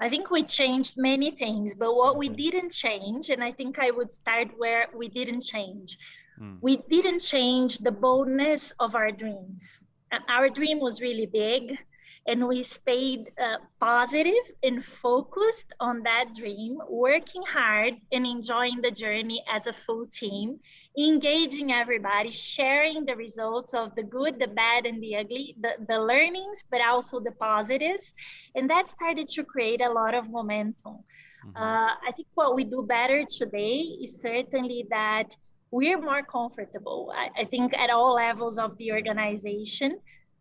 I 0.00 0.08
think 0.10 0.30
we 0.32 0.42
changed 0.42 0.94
many 0.98 1.30
things, 1.30 1.72
but 1.72 1.94
what 1.94 2.18
we 2.18 2.28
didn't 2.28 2.72
change, 2.72 3.30
and 3.30 3.44
I 3.44 3.52
think 3.52 3.78
I 3.78 3.92
would 3.92 4.10
start 4.10 4.48
where 4.58 4.88
we 4.92 5.08
didn't 5.08 5.42
change, 5.42 5.98
Mm. 6.40 6.58
We 6.60 6.78
didn't 6.88 7.20
change 7.20 7.78
the 7.78 7.92
boldness 7.92 8.72
of 8.78 8.94
our 8.94 9.10
dreams. 9.10 9.82
Our 10.28 10.48
dream 10.48 10.80
was 10.80 11.00
really 11.00 11.26
big, 11.26 11.78
and 12.26 12.46
we 12.46 12.62
stayed 12.62 13.30
uh, 13.40 13.58
positive 13.80 14.46
and 14.62 14.84
focused 14.84 15.72
on 15.80 16.02
that 16.02 16.34
dream, 16.34 16.78
working 16.88 17.42
hard 17.46 17.94
and 18.12 18.26
enjoying 18.26 18.80
the 18.82 18.90
journey 18.90 19.42
as 19.52 19.66
a 19.66 19.72
full 19.72 20.06
team, 20.06 20.58
engaging 20.98 21.72
everybody, 21.72 22.30
sharing 22.30 23.04
the 23.04 23.16
results 23.16 23.74
of 23.74 23.94
the 23.94 24.02
good, 24.02 24.38
the 24.38 24.48
bad, 24.48 24.86
and 24.86 25.02
the 25.02 25.16
ugly, 25.16 25.56
the, 25.60 25.72
the 25.88 26.00
learnings, 26.00 26.64
but 26.70 26.80
also 26.80 27.20
the 27.20 27.32
positives. 27.32 28.14
And 28.54 28.68
that 28.70 28.88
started 28.88 29.28
to 29.28 29.44
create 29.44 29.82
a 29.82 29.90
lot 29.90 30.14
of 30.14 30.30
momentum. 30.30 30.98
Mm-hmm. 31.46 31.56
Uh, 31.56 31.90
I 32.08 32.12
think 32.14 32.28
what 32.34 32.54
we 32.54 32.64
do 32.64 32.82
better 32.82 33.24
today 33.24 33.78
is 34.02 34.20
certainly 34.20 34.86
that 34.90 35.36
we're 35.76 36.00
more 36.10 36.22
comfortable, 36.22 37.00
I, 37.22 37.42
I 37.42 37.44
think, 37.52 37.68
at 37.82 37.90
all 37.90 38.14
levels 38.14 38.56
of 38.58 38.70
the 38.78 38.88
organization 38.92 39.90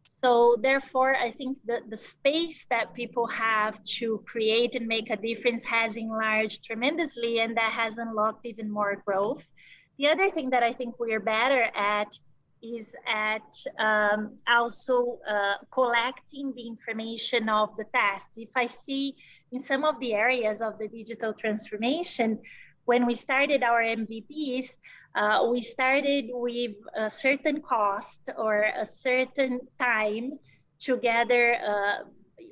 so 0.05 0.55
therefore, 0.61 1.15
I 1.15 1.31
think 1.31 1.57
the, 1.65 1.79
the 1.89 1.97
space 1.97 2.65
that 2.69 2.93
people 2.93 3.25
have 3.27 3.81
to 3.97 4.23
create 4.25 4.75
and 4.75 4.87
make 4.87 5.09
a 5.09 5.17
difference 5.17 5.63
has 5.65 5.97
enlarged 5.97 6.63
tremendously, 6.63 7.39
and 7.39 7.57
that 7.57 7.71
has 7.71 7.97
unlocked 7.97 8.45
even 8.45 8.69
more 8.69 9.01
growth. 9.05 9.45
The 9.97 10.07
other 10.07 10.29
thing 10.29 10.49
that 10.51 10.61
I 10.61 10.71
think 10.71 10.99
we're 10.99 11.19
better 11.19 11.63
at 11.75 12.17
is 12.61 12.95
at 13.07 13.49
um, 13.79 14.37
also 14.47 15.19
uh, 15.27 15.55
collecting 15.71 16.53
the 16.55 16.67
information 16.67 17.49
of 17.49 17.75
the 17.75 17.85
tasks. 17.93 18.33
If 18.37 18.49
I 18.55 18.67
see 18.67 19.15
in 19.51 19.59
some 19.59 19.83
of 19.83 19.99
the 19.99 20.13
areas 20.13 20.61
of 20.61 20.77
the 20.77 20.87
digital 20.87 21.33
transformation, 21.33 22.39
when 22.85 23.05
we 23.07 23.15
started 23.15 23.63
our 23.63 23.81
MVPs, 23.81 24.77
uh, 25.15 25.47
we 25.49 25.61
started 25.61 26.25
with 26.29 26.75
a 26.95 27.09
certain 27.09 27.61
cost 27.61 28.29
or 28.37 28.67
a 28.77 28.85
certain 28.85 29.59
time 29.79 30.37
to 30.79 30.97
gather, 30.97 31.55
uh, 31.55 32.03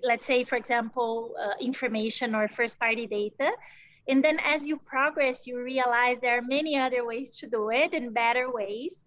let's 0.03 0.25
say, 0.25 0.43
for 0.43 0.55
example, 0.55 1.35
uh, 1.41 1.53
information 1.59 2.33
or 2.33 2.47
first 2.47 2.79
party 2.79 3.05
data. 3.05 3.51
And 4.07 4.23
then 4.23 4.39
as 4.43 4.65
you 4.65 4.77
progress, 4.77 5.45
you 5.45 5.61
realize 5.61 6.19
there 6.19 6.37
are 6.37 6.41
many 6.41 6.77
other 6.77 7.05
ways 7.05 7.37
to 7.37 7.47
do 7.47 7.69
it 7.69 7.93
and 7.93 8.13
better 8.13 8.51
ways. 8.51 9.05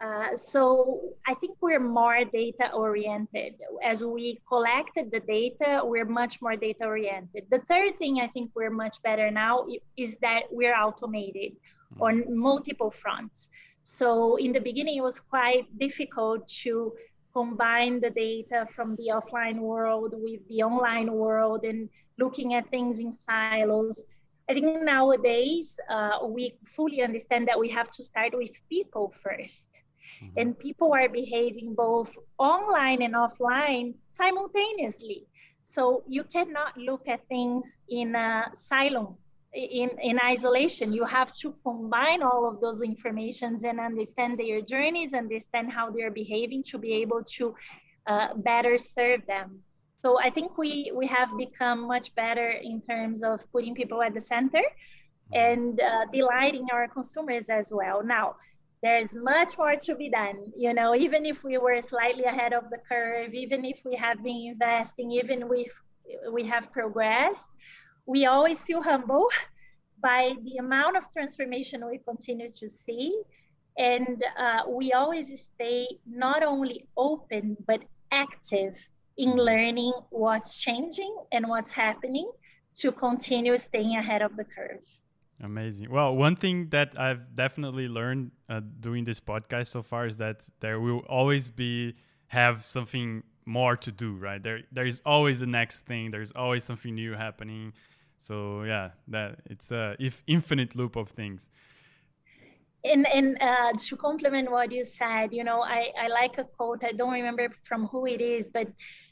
Uh, 0.00 0.36
so 0.36 1.00
I 1.26 1.34
think 1.34 1.56
we're 1.60 1.80
more 1.80 2.24
data 2.24 2.70
oriented. 2.72 3.54
As 3.82 4.04
we 4.04 4.38
collected 4.46 5.10
the 5.10 5.20
data, 5.20 5.80
we're 5.82 6.04
much 6.04 6.40
more 6.40 6.56
data 6.56 6.84
oriented. 6.84 7.44
The 7.50 7.58
third 7.60 7.98
thing 7.98 8.20
I 8.20 8.28
think 8.28 8.52
we're 8.54 8.70
much 8.70 9.02
better 9.02 9.30
now 9.30 9.66
is 9.96 10.16
that 10.18 10.42
we're 10.50 10.74
automated. 10.74 11.56
On 12.00 12.24
multiple 12.28 12.90
fronts. 12.90 13.48
So 13.82 14.36
in 14.36 14.52
the 14.52 14.60
beginning, 14.60 14.96
it 14.96 15.02
was 15.02 15.20
quite 15.20 15.66
difficult 15.78 16.46
to 16.62 16.92
combine 17.32 18.00
the 18.00 18.10
data 18.10 18.66
from 18.74 18.96
the 18.96 19.08
offline 19.12 19.60
world 19.60 20.12
with 20.14 20.46
the 20.48 20.62
online 20.62 21.12
world 21.12 21.64
and 21.64 21.88
looking 22.18 22.54
at 22.54 22.68
things 22.70 22.98
in 22.98 23.12
silos. 23.12 24.02
I 24.48 24.54
think 24.54 24.82
nowadays 24.82 25.78
uh, 25.90 26.18
we 26.26 26.54
fully 26.64 27.02
understand 27.02 27.48
that 27.48 27.58
we 27.58 27.68
have 27.70 27.90
to 27.90 28.02
start 28.02 28.32
with 28.34 28.50
people 28.68 29.12
first 29.24 29.70
mm-hmm. 30.22 30.38
and 30.38 30.58
people 30.58 30.92
are 30.94 31.08
behaving 31.08 31.74
both 31.74 32.16
online 32.38 33.02
and 33.02 33.14
offline 33.14 33.94
simultaneously. 34.06 35.26
So 35.62 36.02
you 36.08 36.24
cannot 36.24 36.76
look 36.76 37.08
at 37.08 37.26
things 37.28 37.76
in 37.88 38.14
a 38.14 38.50
silo, 38.54 39.18
in, 39.58 39.90
in 40.00 40.18
isolation. 40.20 40.92
You 40.92 41.04
have 41.04 41.34
to 41.38 41.54
combine 41.64 42.22
all 42.22 42.48
of 42.48 42.60
those 42.60 42.82
informations 42.82 43.64
and 43.64 43.80
understand 43.80 44.38
their 44.38 44.60
journeys, 44.60 45.14
understand 45.14 45.72
how 45.72 45.90
they're 45.90 46.10
behaving 46.10 46.62
to 46.70 46.78
be 46.78 46.92
able 46.94 47.24
to 47.36 47.54
uh, 48.06 48.34
better 48.34 48.78
serve 48.78 49.26
them. 49.26 49.60
So 50.02 50.18
I 50.20 50.30
think 50.30 50.56
we 50.56 50.92
we 50.94 51.06
have 51.08 51.36
become 51.36 51.88
much 51.88 52.14
better 52.14 52.50
in 52.50 52.80
terms 52.82 53.22
of 53.24 53.40
putting 53.52 53.74
people 53.74 54.00
at 54.00 54.14
the 54.14 54.20
center 54.20 54.62
mm-hmm. 54.62 55.34
and 55.34 55.80
uh, 55.80 56.04
delighting 56.12 56.66
our 56.72 56.86
consumers 56.86 57.48
as 57.48 57.72
well. 57.74 58.04
Now, 58.04 58.36
there's 58.80 59.12
much 59.14 59.58
more 59.58 59.74
to 59.74 59.96
be 59.96 60.08
done 60.08 60.38
you 60.54 60.72
know 60.72 60.94
even 60.94 61.26
if 61.26 61.42
we 61.42 61.58
were 61.58 61.82
slightly 61.82 62.22
ahead 62.22 62.52
of 62.52 62.70
the 62.70 62.78
curve 62.88 63.34
even 63.34 63.64
if 63.64 63.82
we 63.84 63.96
have 63.96 64.22
been 64.22 64.54
investing 64.54 65.10
even 65.10 65.42
if 65.52 65.72
we 66.32 66.44
have 66.44 66.70
progressed 66.70 67.48
we 68.08 68.24
always 68.24 68.62
feel 68.62 68.82
humble 68.82 69.28
by 70.02 70.32
the 70.42 70.56
amount 70.56 70.96
of 70.96 71.04
transformation 71.12 71.86
we 71.86 71.98
continue 71.98 72.48
to 72.48 72.68
see 72.68 73.22
and 73.76 74.24
uh, 74.36 74.62
we 74.68 74.92
always 74.92 75.28
stay 75.40 75.86
not 76.06 76.42
only 76.42 76.86
open 76.96 77.56
but 77.66 77.80
active 78.10 78.74
in 79.18 79.32
learning 79.36 79.92
what's 80.10 80.56
changing 80.56 81.14
and 81.32 81.46
what's 81.46 81.70
happening 81.70 82.30
to 82.74 82.90
continue 82.90 83.58
staying 83.58 83.96
ahead 83.96 84.22
of 84.22 84.34
the 84.36 84.44
curve 84.44 84.86
Amazing. 85.40 85.88
Well, 85.92 86.16
one 86.16 86.34
thing 86.34 86.68
that 86.70 86.98
I've 86.98 87.36
definitely 87.36 87.86
learned 87.86 88.32
uh, 88.48 88.60
doing 88.80 89.04
this 89.04 89.20
podcast 89.20 89.68
so 89.68 89.82
far 89.82 90.04
is 90.04 90.16
that 90.16 90.48
there 90.58 90.80
will 90.80 90.98
always 91.08 91.48
be 91.48 91.94
have 92.26 92.64
something 92.64 93.22
more 93.46 93.76
to 93.76 93.92
do, 93.92 94.16
right? 94.16 94.42
There, 94.42 94.62
there 94.72 94.84
is 94.84 95.00
always 95.06 95.38
the 95.38 95.46
next 95.46 95.86
thing. 95.86 96.10
There's 96.10 96.32
always 96.32 96.64
something 96.64 96.92
new 96.92 97.12
happening. 97.14 97.72
So 98.18 98.62
yeah, 98.64 98.90
that 99.08 99.38
it's 99.46 99.70
a 99.70 99.96
if 99.98 100.22
infinite 100.26 100.74
loop 100.74 100.96
of 100.96 101.10
things. 101.10 101.50
And 102.84 103.06
and 103.06 103.36
uh, 103.40 103.72
to 103.72 103.96
complement 103.96 104.50
what 104.50 104.70
you 104.72 104.84
said, 104.84 105.32
you 105.32 105.44
know, 105.44 105.62
I 105.62 105.90
I 106.00 106.08
like 106.08 106.38
a 106.38 106.44
quote. 106.44 106.84
I 106.84 106.92
don't 106.92 107.12
remember 107.12 107.48
from 107.62 107.86
who 107.86 108.06
it 108.06 108.20
is, 108.20 108.48
but 108.48 108.68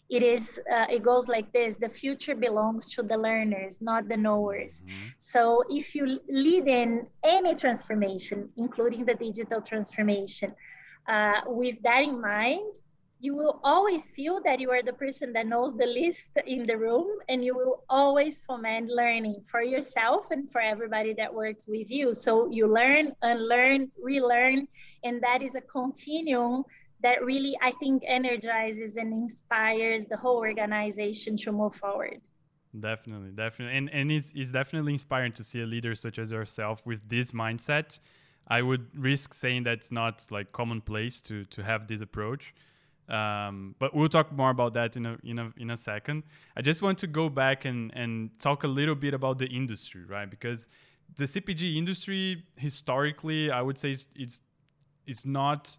it 0.09 0.23
is 0.23 0.61
uh, 0.73 0.87
it 0.89 1.03
goes 1.03 1.29
like 1.29 1.51
this 1.53 1.75
the 1.77 1.89
future 1.89 2.35
belongs 2.35 2.87
to 2.87 3.03
the 3.03 3.17
learners 3.17 3.81
not 3.81 4.09
the 4.09 4.17
knowers 4.17 4.83
mm-hmm. 4.83 5.09
so 5.19 5.65
if 5.69 5.95
you 5.95 6.21
lead 6.29 6.69
in 6.69 7.07
any 7.25 7.55
transformation 7.55 8.49
including 8.57 9.05
the 9.05 9.15
digital 9.15 9.61
transformation 9.61 10.55
uh, 11.09 11.41
with 11.47 11.83
that 11.83 12.05
in 12.05 12.21
mind 12.21 12.73
you 13.19 13.35
will 13.35 13.61
always 13.65 14.11
feel 14.11 14.41
that 14.45 14.61
you 14.61 14.71
are 14.71 14.83
the 14.83 14.93
person 14.93 15.33
that 15.33 15.47
knows 15.47 15.75
the 15.75 15.87
least 15.87 16.31
in 16.47 16.67
the 16.67 16.77
room 16.77 17.07
and 17.29 17.45
you 17.45 17.55
will 17.55 17.83
always 17.89 18.43
foment 18.43 18.91
learning 18.91 19.41
for 19.43 19.63
yourself 19.63 20.31
and 20.31 20.53
for 20.53 20.61
everybody 20.61 21.15
that 21.15 21.33
works 21.33 21.67
with 21.67 21.91
you 21.91 22.13
so 22.13 22.51
you 22.51 22.67
learn 22.67 23.15
unlearn 23.23 23.91
relearn 24.03 24.69
and 25.03 25.23
that 25.23 25.41
is 25.43 25.55
a 25.55 25.61
continuum 25.63 26.63
that 27.03 27.25
really 27.25 27.57
I 27.63 27.73
think 27.73 28.03
energizes 28.07 28.97
and 28.97 29.13
inspires 29.13 30.07
the 30.07 30.17
whole 30.17 30.39
organization 30.39 31.37
to 31.39 31.53
move 31.53 31.75
forward. 31.75 32.21
Definitely, 32.79 33.31
definitely, 33.31 33.77
and 33.77 33.91
and 33.91 34.13
it's, 34.13 34.33
it's 34.35 34.51
definitely 34.51 34.93
inspiring 34.93 35.33
to 35.33 35.45
see 35.45 35.63
a 35.63 35.67
leader 35.67 35.95
such 35.95 36.19
as 36.19 36.31
yourself 36.31 36.87
with 36.87 37.09
this 37.09 37.33
mindset. 37.33 37.99
I 38.49 38.63
would 38.63 38.87
risk 38.95 39.35
saying 39.35 39.65
that 39.65 39.75
it's 39.79 39.93
not 39.93 40.27
like 40.31 40.53
commonplace 40.53 41.21
to 41.23 41.45
to 41.45 41.63
have 41.63 41.89
this 41.89 42.01
approach. 42.01 42.55
Um, 43.09 43.77
but 43.79 43.95
we'll 43.95 44.09
talk 44.09 44.33
more 44.33 44.51
about 44.51 44.75
that 44.75 44.97
in 44.97 45.07
a 45.07 45.19
in 45.23 45.39
a 45.39 45.53
in 45.57 45.71
a 45.71 45.77
second. 45.77 46.25
I 46.57 46.63
just 46.63 46.83
want 46.83 46.99
to 46.99 47.07
go 47.07 47.29
back 47.29 47.65
and 47.65 47.93
and 47.95 48.31
talk 48.41 48.65
a 48.65 48.69
little 48.69 48.95
bit 48.97 49.15
about 49.15 49.39
the 49.39 49.47
industry, 49.47 50.05
right? 50.05 50.29
Because 50.29 50.69
the 51.15 51.25
CPG 51.25 51.77
industry 51.77 52.43
historically, 52.57 53.51
I 53.51 53.63
would 53.63 53.79
say, 53.79 53.93
it's 53.93 54.09
it's, 54.17 54.43
it's 55.07 55.25
not 55.25 55.77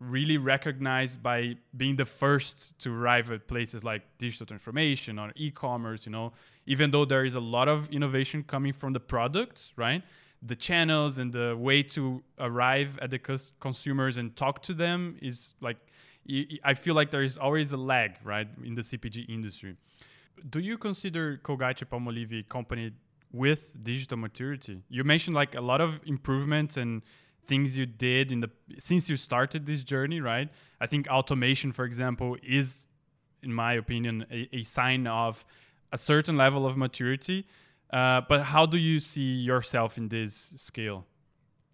really 0.00 0.36
recognized 0.36 1.22
by 1.22 1.56
being 1.76 1.96
the 1.96 2.04
first 2.04 2.78
to 2.78 2.94
arrive 2.94 3.30
at 3.30 3.46
places 3.46 3.84
like 3.84 4.02
digital 4.18 4.44
transformation 4.44 5.18
or 5.18 5.32
e-commerce 5.36 6.04
you 6.04 6.12
know 6.12 6.32
even 6.66 6.90
though 6.90 7.04
there 7.04 7.24
is 7.24 7.36
a 7.36 7.40
lot 7.40 7.68
of 7.68 7.88
innovation 7.90 8.42
coming 8.42 8.72
from 8.72 8.92
the 8.92 9.00
products 9.00 9.72
right 9.76 10.02
the 10.42 10.56
channels 10.56 11.16
and 11.16 11.32
the 11.32 11.56
way 11.56 11.82
to 11.82 12.22
arrive 12.38 12.98
at 13.00 13.10
the 13.10 13.18
consumers 13.60 14.16
and 14.16 14.36
talk 14.36 14.60
to 14.62 14.74
them 14.74 15.16
is 15.22 15.54
like 15.60 15.78
i 16.64 16.74
feel 16.74 16.94
like 16.94 17.10
there 17.10 17.22
is 17.22 17.36
always 17.38 17.72
a 17.72 17.76
lag 17.76 18.12
right 18.24 18.48
in 18.64 18.74
the 18.74 18.82
cpg 18.82 19.28
industry. 19.28 19.76
Do 20.50 20.58
you 20.58 20.76
consider 20.78 21.38
colgate 21.42 21.88
palmolive 21.88 22.48
company 22.48 22.92
with 23.32 23.72
digital 23.82 24.18
maturity? 24.18 24.82
You 24.88 25.04
mentioned 25.04 25.34
like 25.34 25.54
a 25.54 25.60
lot 25.60 25.80
of 25.80 26.00
improvements 26.06 26.76
and 26.76 27.02
things 27.46 27.76
you 27.76 27.86
did 27.86 28.32
in 28.32 28.40
the 28.40 28.50
since 28.78 29.08
you 29.08 29.16
started 29.16 29.66
this 29.66 29.82
journey 29.82 30.20
right? 30.20 30.48
I 30.80 30.86
think 30.86 31.08
automation 31.08 31.72
for 31.72 31.84
example 31.84 32.36
is 32.42 32.86
in 33.42 33.52
my 33.52 33.74
opinion 33.74 34.26
a, 34.30 34.48
a 34.52 34.62
sign 34.62 35.06
of 35.06 35.44
a 35.92 35.98
certain 35.98 36.36
level 36.36 36.66
of 36.66 36.76
maturity. 36.76 37.46
Uh, 37.92 38.20
but 38.28 38.42
how 38.42 38.66
do 38.66 38.76
you 38.76 38.98
see 38.98 39.34
yourself 39.50 39.96
in 39.98 40.08
this 40.08 40.54
scale 40.56 41.06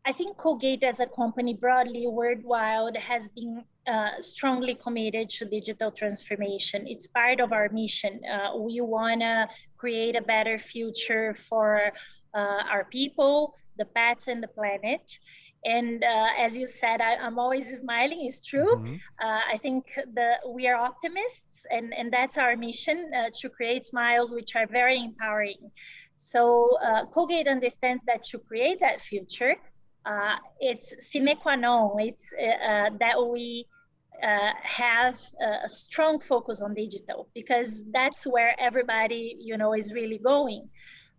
i 0.07 0.13
think 0.13 0.37
colgate 0.37 0.83
as 0.83 1.01
a 1.01 1.07
company 1.07 1.55
broadly 1.55 2.07
worldwide 2.07 2.97
has 2.97 3.29
been 3.29 3.65
uh, 3.91 4.11
strongly 4.21 4.75
committed 4.75 5.29
to 5.29 5.45
digital 5.45 5.91
transformation. 5.91 6.87
It's 6.87 7.07
part 7.07 7.41
of 7.41 7.53
our 7.53 7.69
mission. 7.71 8.21
Uh, 8.25 8.57
we 8.57 8.81
want 8.81 9.21
to 9.23 9.49
create 9.79 10.17
a 10.17 10.23
better 10.23 10.59
future 10.59 11.35
for 11.35 11.91
uh, 12.35 12.63
our 12.71 12.85
people, 12.85 13.55
the 13.79 13.87
pets, 13.87 14.29
and 14.29 14.43
the 14.43 14.49
planet. 14.49 15.19
And 15.65 16.05
uh, 16.05 16.29
as 16.39 16.57
you 16.57 16.67
said, 16.67 17.01
I, 17.01 17.15
am 17.15 17.39
always 17.39 17.67
smiling. 17.79 18.27
It's 18.27 18.45
true. 18.45 18.77
Mm-hmm. 18.77 18.95
Uh, 19.21 19.41
I 19.53 19.59
think 19.59 19.87
the 20.15 20.35
we 20.49 20.69
are 20.69 20.77
optimists, 20.77 21.67
and 21.71 21.93
and 21.93 22.11
that's 22.13 22.39
our 22.39 22.57
mission 22.57 23.11
uh, 23.15 23.31
to 23.41 23.49
create 23.51 23.87
smiles, 23.87 24.33
which 24.33 24.57
are 24.57 24.67
very 24.67 24.99
empowering. 25.03 25.71
So 26.17 26.79
uh, 26.85 27.07
Colgate 27.07 27.49
understands 27.49 28.05
that 28.05 28.23
to 28.31 28.39
create 28.39 28.79
that 28.81 29.01
future, 29.01 29.57
uh, 30.07 30.37
it's 30.61 30.95
sine 31.01 31.37
qua 31.37 31.57
non. 31.57 31.99
It's 32.01 32.33
uh, 32.33 32.91
that 32.99 33.17
we 33.31 33.67
uh, 34.23 34.53
have 34.63 35.19
a 35.65 35.69
strong 35.69 36.21
focus 36.21 36.61
on 36.61 36.75
digital 36.75 37.29
because 37.35 37.85
that's 37.93 38.27
where 38.27 38.55
everybody 38.59 39.37
you 39.39 39.57
know 39.57 39.75
is 39.75 39.93
really 39.93 40.19
going. 40.19 40.69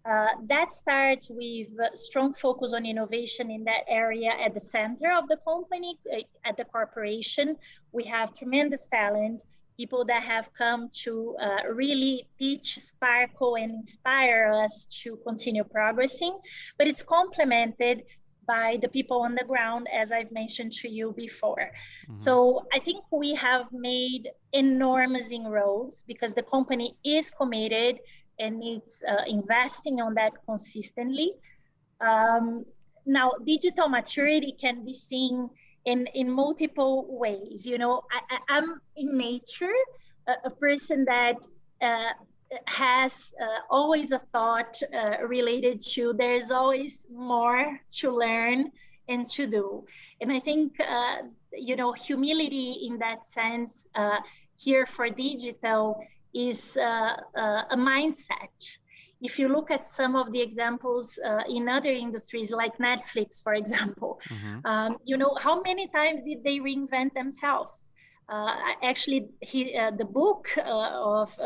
Uh, 0.04 0.30
that 0.48 0.72
starts 0.72 1.30
with 1.30 1.68
strong 1.94 2.34
focus 2.34 2.74
on 2.74 2.88
innovation 2.88 3.52
in 3.52 3.64
that 3.64 3.84
area 3.88 4.32
at 4.44 4.52
the 4.54 4.60
center 4.60 5.12
of 5.12 5.28
the 5.28 5.38
company 5.38 5.96
uh, 6.12 6.22
at 6.44 6.58
the 6.58 6.66
corporation. 6.66 7.56
We 7.92 8.04
have 8.06 8.34
tremendous 8.36 8.88
talent 8.88 9.42
people 9.78 10.04
that 10.06 10.24
have 10.24 10.48
come 10.58 10.90
to 11.04 11.36
uh, 11.42 11.72
really 11.72 12.28
teach 12.38 12.78
sparkle 12.78 13.56
and 13.56 13.72
inspire 13.72 14.52
us 14.64 14.86
to 15.02 15.18
continue 15.28 15.64
progressing. 15.64 16.38
But 16.78 16.88
it's 16.88 17.04
complemented 17.04 18.04
by 18.48 18.78
the 18.82 18.88
people 18.88 19.22
on 19.22 19.36
the 19.36 19.44
ground, 19.44 19.88
as 19.94 20.12
I've 20.12 20.32
mentioned 20.32 20.74
to 20.74 20.90
you 20.90 21.14
before. 21.16 21.72
Mm-hmm. 22.06 22.14
So 22.14 22.66
I 22.74 22.80
think 22.80 23.04
we 23.12 23.36
have 23.36 23.66
made 23.72 24.30
enormous 24.54 25.32
inroads 25.32 26.04
because 26.08 26.34
the 26.34 26.44
company 26.44 26.96
is 27.06 27.32
committed 27.32 28.00
and 28.40 28.64
it's 28.64 29.04
uh, 29.08 29.24
investing 29.28 30.02
on 30.02 30.16
that 30.16 30.34
consistently. 30.46 31.34
Um, 32.02 32.66
now, 33.06 33.32
digital 33.46 33.90
maturity 33.90 34.56
can 34.60 34.84
be 34.86 34.94
seen 34.94 35.50
in, 35.86 36.08
in 36.14 36.30
multiple 36.30 37.06
ways. 37.10 37.66
You 37.66 37.78
know, 37.78 38.02
I, 38.12 38.58
am 38.58 38.82
in 38.96 39.18
nature 39.18 39.74
a, 40.28 40.34
a 40.46 40.50
person 40.50 41.06
that 41.06 41.38
uh, 41.82 42.14
has 42.66 43.34
uh, 43.42 43.46
always 43.70 44.12
a 44.12 44.20
thought 44.32 44.82
uh, 44.94 45.26
related 45.26 45.80
to 45.80 46.14
there's 46.18 46.52
always 46.52 47.08
more 47.12 47.80
to 47.92 48.12
learn 48.12 48.72
and 49.08 49.28
to 49.28 49.48
do. 49.48 49.86
And 50.22 50.32
I 50.32 50.40
think, 50.40 50.74
uh, 50.80 51.18
you 51.54 51.76
know, 51.76 51.94
humility 51.94 52.88
in 52.88 52.98
that 53.00 53.26
sense 53.26 53.88
uh, 53.96 54.20
here 54.58 54.86
for 54.86 55.10
digital 55.10 56.04
is 56.34 56.78
uh, 56.78 57.16
uh, 57.38 57.64
a 57.72 57.78
mindset. 57.78 58.78
If 59.22 59.38
you 59.38 59.50
look 59.50 59.70
at 59.70 59.88
some 59.88 60.16
of 60.16 60.32
the 60.32 60.42
examples 60.42 61.20
in 61.48 61.70
other 61.70 61.92
industries, 61.92 62.50
like 62.52 62.76
Netflix, 62.80 63.42
for 63.44 63.54
example, 63.54 64.20
mm-hmm. 64.30 64.66
um, 64.66 64.98
you 65.06 65.16
know, 65.16 65.38
how 65.40 65.62
many 65.62 65.88
times 65.90 66.22
did 66.24 66.44
they 66.44 66.58
reinvent 66.58 67.14
themselves? 67.14 67.91
Uh, 68.32 68.56
actually, 68.82 69.28
he, 69.42 69.78
uh, 69.78 69.92
the 69.92 70.06
book 70.06 70.48
uh, 70.58 70.62
of 70.64 71.38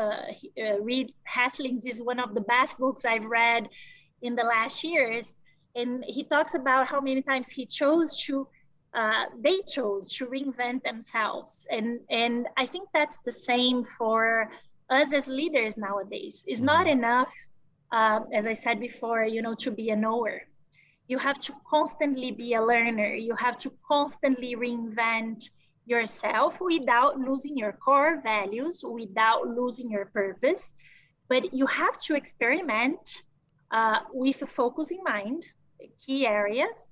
Reed 0.82 1.14
Hastings 1.26 1.86
is 1.86 2.02
one 2.02 2.20
of 2.20 2.36
the 2.36 2.42
best 2.42 2.78
books 2.78 3.06
I've 3.06 3.26
read 3.26 3.68
in 4.22 4.36
the 4.36 4.44
last 4.44 4.84
years. 4.84 5.38
And 5.76 6.06
he 6.08 6.24
talks 6.24 6.54
about 6.54 6.88
how 6.88 7.02
many 7.02 7.22
times 7.24 7.50
he 7.50 7.66
chose 7.66 8.16
to 8.26 8.48
uh, 8.96 9.26
they 9.44 9.60
chose 9.68 10.10
to 10.10 10.26
reinvent 10.26 10.82
themselves 10.84 11.68
and 11.70 12.00
and 12.10 12.48
i 12.56 12.66
think 12.66 12.88
that's 12.94 13.20
the 13.22 13.32
same 13.32 13.84
for 13.84 14.50
us 14.90 15.12
as 15.12 15.28
leaders 15.28 15.76
nowadays 15.76 16.46
it's 16.48 16.62
not 16.62 16.86
mm-hmm. 16.86 17.00
enough 17.00 17.34
uh, 17.92 18.22
as 18.34 18.48
i 18.48 18.54
said 18.54 18.80
before 18.80 19.26
you 19.26 19.42
know 19.42 19.54
to 19.54 19.70
be 19.70 19.90
a 19.90 19.96
knower 19.96 20.42
you 21.10 21.18
have 21.18 21.38
to 21.40 21.54
constantly 21.70 22.32
be 22.32 22.54
a 22.54 22.64
learner 22.64 23.14
you 23.14 23.36
have 23.36 23.58
to 23.58 23.70
constantly 23.86 24.56
reinvent 24.56 25.50
yourself 25.86 26.60
without 26.60 27.20
losing 27.20 27.58
your 27.58 27.74
core 27.74 28.20
values, 28.22 28.84
without 28.84 29.48
losing 29.48 29.90
your 29.90 30.06
purpose. 30.06 30.74
But 31.30 31.54
you 31.54 31.66
have 31.66 31.98
to 32.06 32.16
experiment 32.16 33.24
uh, 33.72 34.00
with 34.14 34.42
a 34.42 34.46
focus 34.46 34.92
in 34.92 35.04
mind, 35.04 35.46
key 36.04 36.26
areas, 36.28 36.90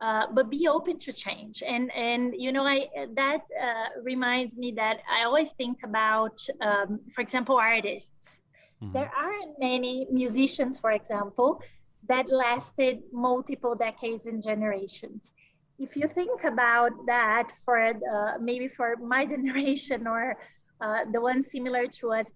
uh, 0.00 0.26
but 0.32 0.50
be 0.50 0.68
open 0.68 0.98
to 0.98 1.12
change. 1.12 1.62
And 1.66 1.92
and 1.94 2.34
you 2.36 2.52
know, 2.52 2.64
I 2.66 2.88
that 3.14 3.42
uh, 3.60 3.88
reminds 4.02 4.56
me 4.56 4.72
that 4.76 4.98
I 5.10 5.24
always 5.24 5.52
think 5.52 5.78
about, 5.84 6.38
um, 6.60 7.00
for 7.14 7.20
example, 7.20 7.56
artists. 7.56 8.42
Mm-hmm. 8.82 8.92
There 8.92 9.10
aren't 9.16 9.58
many 9.58 10.06
musicians, 10.10 10.78
for 10.78 10.92
example, 10.92 11.62
that 12.08 12.28
lasted 12.28 13.02
multiple 13.12 13.74
decades 13.74 14.26
and 14.26 14.42
generations 14.42 15.32
if 15.78 15.96
you 15.96 16.08
think 16.08 16.44
about 16.44 16.92
that 17.06 17.50
for 17.64 17.78
uh, 17.78 18.38
maybe 18.40 18.68
for 18.68 18.96
my 18.96 19.26
generation 19.34 20.06
or 20.06 20.36
uh, 20.80 21.04
the 21.12 21.20
ones 21.20 21.50
similar 21.50 21.86
to 21.86 22.12
us, 22.12 22.32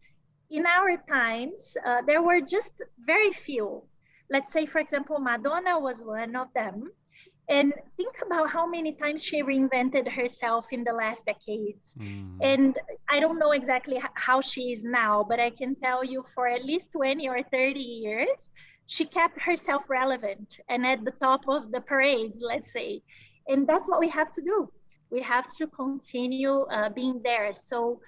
in 0.51 0.64
our 0.66 0.96
times, 1.09 1.77
uh, 1.87 2.01
there 2.07 2.22
were 2.22 2.40
just 2.40 2.72
very 3.05 3.33
few. 3.33 3.83
Let's 4.31 4.53
say, 4.53 4.66
for 4.66 4.79
example, 4.79 5.18
Madonna 5.18 5.79
was 5.79 6.03
one 6.03 6.37
of 6.37 6.48
them. 6.55 6.90
And 7.51 7.72
think 7.96 8.14
about 8.24 8.51
how 8.51 8.66
many 8.66 8.92
times 8.92 9.24
she 9.24 9.42
reinvented 9.42 10.07
herself 10.07 10.66
in 10.70 10.85
the 10.85 10.92
last 10.92 11.24
decades. 11.24 11.94
Mm. 11.98 12.37
And 12.42 12.79
I 13.09 13.20
don't 13.20 13.38
know 13.38 13.53
exactly 13.53 14.03
how 14.14 14.42
she 14.42 14.72
is 14.72 14.85
now, 14.85 15.24
but 15.27 15.40
I 15.40 15.48
can 15.48 15.74
tell 15.77 16.05
you 16.05 16.22
for 16.35 16.46
at 16.46 16.62
least 16.62 16.92
20 16.92 17.27
or 17.27 17.42
30 17.42 17.81
years, 17.81 18.51
she 18.87 19.07
kept 19.07 19.40
herself 19.40 19.88
relevant 19.88 20.61
and 20.68 20.87
at 20.87 21.05
the 21.05 21.11
top 21.12 21.48
of 21.48 21.70
the 21.70 21.81
parades, 21.81 22.42
let's 22.42 22.70
say 22.70 23.03
and 23.49 23.67
that's 23.67 23.89
what 23.89 24.01
we 24.01 24.09
have 24.09 24.31
to 24.33 24.43
do. 24.43 24.71
We 25.11 25.23
have 25.23 25.47
to 25.57 25.67
continue 25.67 26.61
uh, 26.71 26.91
being 26.91 27.21
there. 27.25 27.53
So 27.53 28.01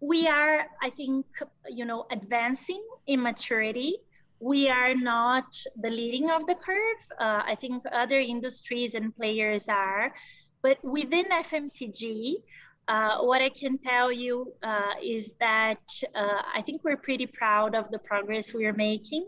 we 0.00 0.28
are 0.28 0.66
i 0.82 0.90
think 0.90 1.24
you 1.68 1.84
know 1.84 2.06
advancing 2.10 2.82
in 3.06 3.22
maturity. 3.22 3.96
We 4.38 4.68
are 4.68 4.94
not 4.94 5.56
the 5.80 5.88
leading 5.88 6.30
of 6.30 6.46
the 6.46 6.54
curve. 6.54 7.02
Uh, 7.18 7.42
i 7.46 7.56
think 7.58 7.82
other 7.92 8.20
industries 8.20 8.94
and 8.94 9.16
players 9.16 9.68
are. 9.68 10.14
But 10.62 10.82
within 10.84 11.24
fmcg 11.30 12.36
uh, 12.88 13.18
what 13.18 13.42
I 13.42 13.48
can 13.48 13.78
tell 13.78 14.12
you 14.12 14.52
uh, 14.62 14.94
is 15.02 15.34
that 15.40 15.82
uh, 16.14 16.42
I 16.54 16.62
think 16.62 16.84
we're 16.84 16.96
pretty 16.96 17.26
proud 17.26 17.74
of 17.74 17.90
the 17.90 17.98
progress 17.98 18.54
we 18.54 18.64
are 18.66 18.72
making. 18.72 19.26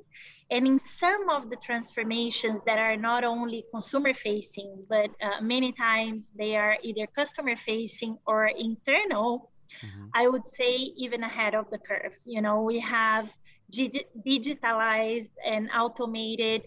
And 0.51 0.67
in 0.67 0.79
some 0.79 1.29
of 1.29 1.51
the 1.51 1.57
transformations 1.57 2.63
that 2.63 2.79
are 2.79 2.97
not 2.97 3.23
only 3.23 3.65
consumer 3.71 4.15
facing, 4.15 4.85
but 4.89 5.11
uh, 5.23 5.43
many 5.43 5.73
times 5.73 6.33
they 6.39 6.57
are 6.57 6.79
either 6.83 7.07
customer 7.15 7.55
facing 7.55 8.17
or 8.27 8.47
internal, 8.47 9.51
mm-hmm. 9.85 10.07
I 10.15 10.27
would 10.27 10.47
say 10.47 10.73
even 10.97 11.23
ahead 11.23 11.55
of 11.55 11.69
the 11.71 11.79
curve. 11.79 12.17
You 12.25 12.41
know, 12.41 12.63
we 12.63 12.81
have 12.81 13.31
g- 13.71 14.07
digitalized 14.27 15.33
and 15.45 15.69
automated 15.77 16.63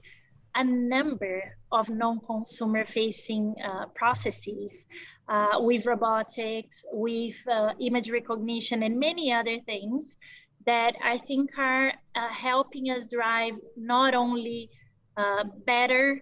a 0.54 0.63
number 0.63 1.41
of 1.72 1.89
non-consumer 1.89 2.86
facing 2.86 3.56
uh, 3.63 3.86
processes 3.96 4.86
uh, 5.30 5.56
with 5.60 5.86
robotics, 5.86 6.86
with 6.91 7.36
uh, 7.48 7.72
image 7.80 8.12
recognition, 8.12 8.84
and 8.84 9.00
many 9.00 9.32
other 9.32 9.58
things 9.65 10.17
that 10.65 10.93
I 11.04 11.17
think 11.17 11.52
are 11.58 11.89
uh, 12.15 12.30
helping 12.30 12.86
us 12.91 13.08
drive 13.08 13.54
not 13.76 14.13
only 14.13 14.69
uh, 15.17 15.43
better 15.65 16.21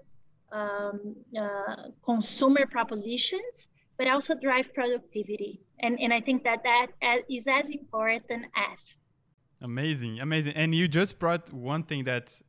um, 0.52 1.15
uh, 1.39 1.75
consumer 2.04 2.65
propositions, 2.65 3.67
but 3.97 4.08
also 4.08 4.34
drive 4.36 4.73
productivity. 4.73 5.62
And, 5.82 5.99
and 5.99 6.13
I 6.13 6.21
think 6.21 6.43
that 6.43 6.63
that 6.63 6.88
is 7.30 7.47
as 7.47 7.69
important 7.69 8.45
as. 8.56 8.97
Amazing, 9.62 10.19
amazing. 10.19 10.54
And 10.54 10.73
you 10.73 10.88
just 10.88 11.19
brought 11.19 11.52
one 11.52 11.84
thing 11.84 12.06
that 12.06 12.41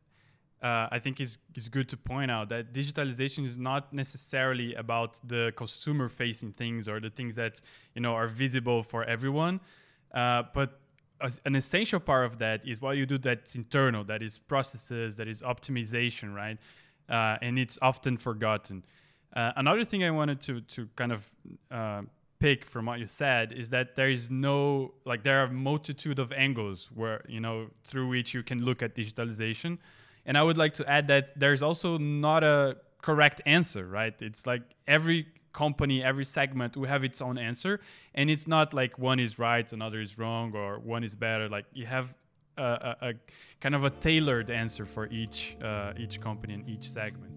uh, 0.62 0.88
I 0.90 0.98
think 0.98 1.20
is, 1.20 1.38
is 1.55 1.68
good 1.68 1.88
to 1.88 1.96
point 1.96 2.31
out 2.31 2.50
that 2.50 2.72
digitalization 2.72 3.46
is 3.46 3.59
not 3.59 3.92
necessarily 3.92 4.74
about 4.74 5.18
the 5.26 5.53
consumer 5.57 6.09
facing 6.09 6.53
things 6.53 6.88
or 6.88 7.00
the 7.00 7.11
things 7.11 7.35
that 7.37 7.61
you 7.94 8.03
know 8.03 8.14
are 8.14 8.29
visible 8.29 8.83
for 8.83 9.05
everyone, 9.05 9.61
uh, 10.14 10.42
but 10.55 10.80
an 11.44 11.54
essential 11.54 12.00
part 12.00 12.26
of 12.26 12.38
that 12.38 12.66
is 12.66 12.80
what 12.80 12.96
you 12.96 13.06
do 13.06 13.18
that's 13.18 13.54
internal, 13.54 14.04
that 14.04 14.22
is 14.22 14.38
processes, 14.38 15.16
that 15.16 15.28
is 15.28 15.42
optimization, 15.42 16.35
right? 16.35 16.59
Uh, 17.09 17.38
and 17.42 17.59
it's 17.59 17.78
often 17.83 18.16
forgotten. 18.16 18.85
Uh, 19.35 19.52
another 19.56 19.85
thing 19.85 20.02
I 20.04 20.11
wanted 20.11 20.40
to 20.42 20.61
to 20.62 20.88
kind 20.96 21.12
of 21.12 21.30
uh, 21.70 22.02
pick 22.38 22.64
from 22.64 22.87
what 22.87 22.98
you 22.98 23.06
said 23.06 23.52
is 23.52 23.70
that 23.70 23.94
there 23.96 24.11
is 24.11 24.30
no 24.30 24.94
like 25.04 25.22
there 25.22 25.40
are 25.40 25.48
multitude 25.48 26.18
of 26.18 26.33
angles 26.33 26.90
where 26.94 27.24
you 27.28 27.40
know 27.40 27.68
through 27.85 28.09
which 28.09 28.35
you 28.35 28.42
can 28.42 28.64
look 28.64 28.83
at 28.83 28.94
digitalization, 28.94 29.78
and 30.26 30.37
I 30.37 30.42
would 30.42 30.56
like 30.56 30.74
to 30.74 30.88
add 30.88 31.06
that 31.09 31.38
there's 31.38 31.62
also 31.62 31.98
not 31.98 32.42
a 32.42 32.76
correct 33.02 33.40
answer, 33.46 33.87
right? 33.87 34.14
It's 34.20 34.46
like 34.46 34.62
every 34.87 35.26
company, 35.52 36.02
every 36.02 36.24
segment 36.24 36.76
will 36.76 36.88
have 36.88 37.04
its 37.04 37.20
own 37.20 37.38
answer, 37.38 37.80
and 38.14 38.30
it's 38.30 38.46
not 38.46 38.72
like 38.74 38.98
one 38.98 39.20
is 39.20 39.38
right, 39.38 39.70
another 39.72 40.00
is 40.00 40.18
wrong, 40.18 40.54
or 40.54 40.78
one 40.78 41.04
is 41.04 41.14
better. 41.14 41.48
Like 41.48 41.66
you 41.72 41.86
have 41.86 42.14
a, 42.56 42.62
a, 42.62 42.96
a 43.08 43.12
kind 43.60 43.74
of 43.74 43.84
a 43.84 43.90
tailored 43.90 44.50
answer 44.50 44.84
for 44.84 45.06
each 45.06 45.56
uh, 45.62 45.92
each 45.98 46.20
company 46.20 46.54
and 46.54 46.68
each 46.68 46.88
segment. 46.88 47.32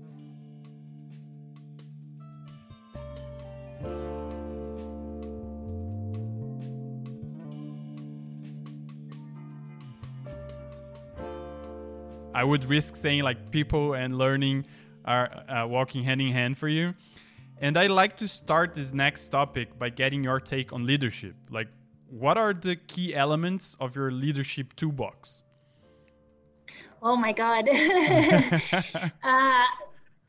I 12.35 12.43
would 12.43 12.65
risk 12.65 12.95
saying 12.95 13.23
like 13.23 13.51
people 13.51 13.93
and 13.93 14.17
learning 14.17 14.65
are 15.05 15.43
uh, 15.47 15.67
walking 15.67 16.03
hand 16.03 16.19
in 16.19 16.31
hand 16.31 16.57
for 16.57 16.67
you 16.67 16.93
and 17.63 17.77
I'd 17.77 17.91
like 17.91 18.17
to 18.17 18.27
start 18.27 18.73
this 18.73 18.91
next 18.91 19.29
topic 19.29 19.79
by 19.79 19.87
getting 19.87 20.21
your 20.21 20.41
take 20.41 20.73
on 20.73 20.85
leadership. 20.85 21.33
Like, 21.49 21.69
what 22.09 22.37
are 22.37 22.53
the 22.53 22.75
key 22.75 23.15
elements 23.15 23.77
of 23.79 23.95
your 23.95 24.11
leadership 24.11 24.75
toolbox? 24.75 25.43
Oh 27.01 27.15
my 27.15 27.31
God. 27.31 27.69
uh, 27.71 29.09
I 29.23 29.65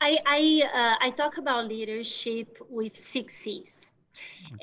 I, 0.00 0.62
uh, 0.72 1.06
I 1.06 1.10
talk 1.10 1.38
about 1.38 1.66
leadership 1.66 2.56
with 2.70 2.94
six 2.94 3.34
C's. 3.34 3.92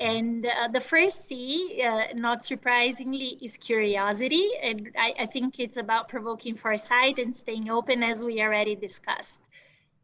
And 0.00 0.46
uh, 0.46 0.68
the 0.72 0.80
first 0.80 1.26
C, 1.26 1.82
uh, 1.86 2.04
not 2.14 2.42
surprisingly, 2.42 3.36
is 3.42 3.58
curiosity. 3.58 4.48
And 4.62 4.88
I, 4.96 5.24
I, 5.24 5.26
think 5.26 5.60
it's 5.60 5.76
about 5.76 6.08
provoking 6.08 6.54
foresight 6.54 7.18
and 7.18 7.36
staying 7.36 7.68
open, 7.68 8.02
as 8.02 8.24
we 8.24 8.40
already 8.40 8.74
discussed. 8.74 9.40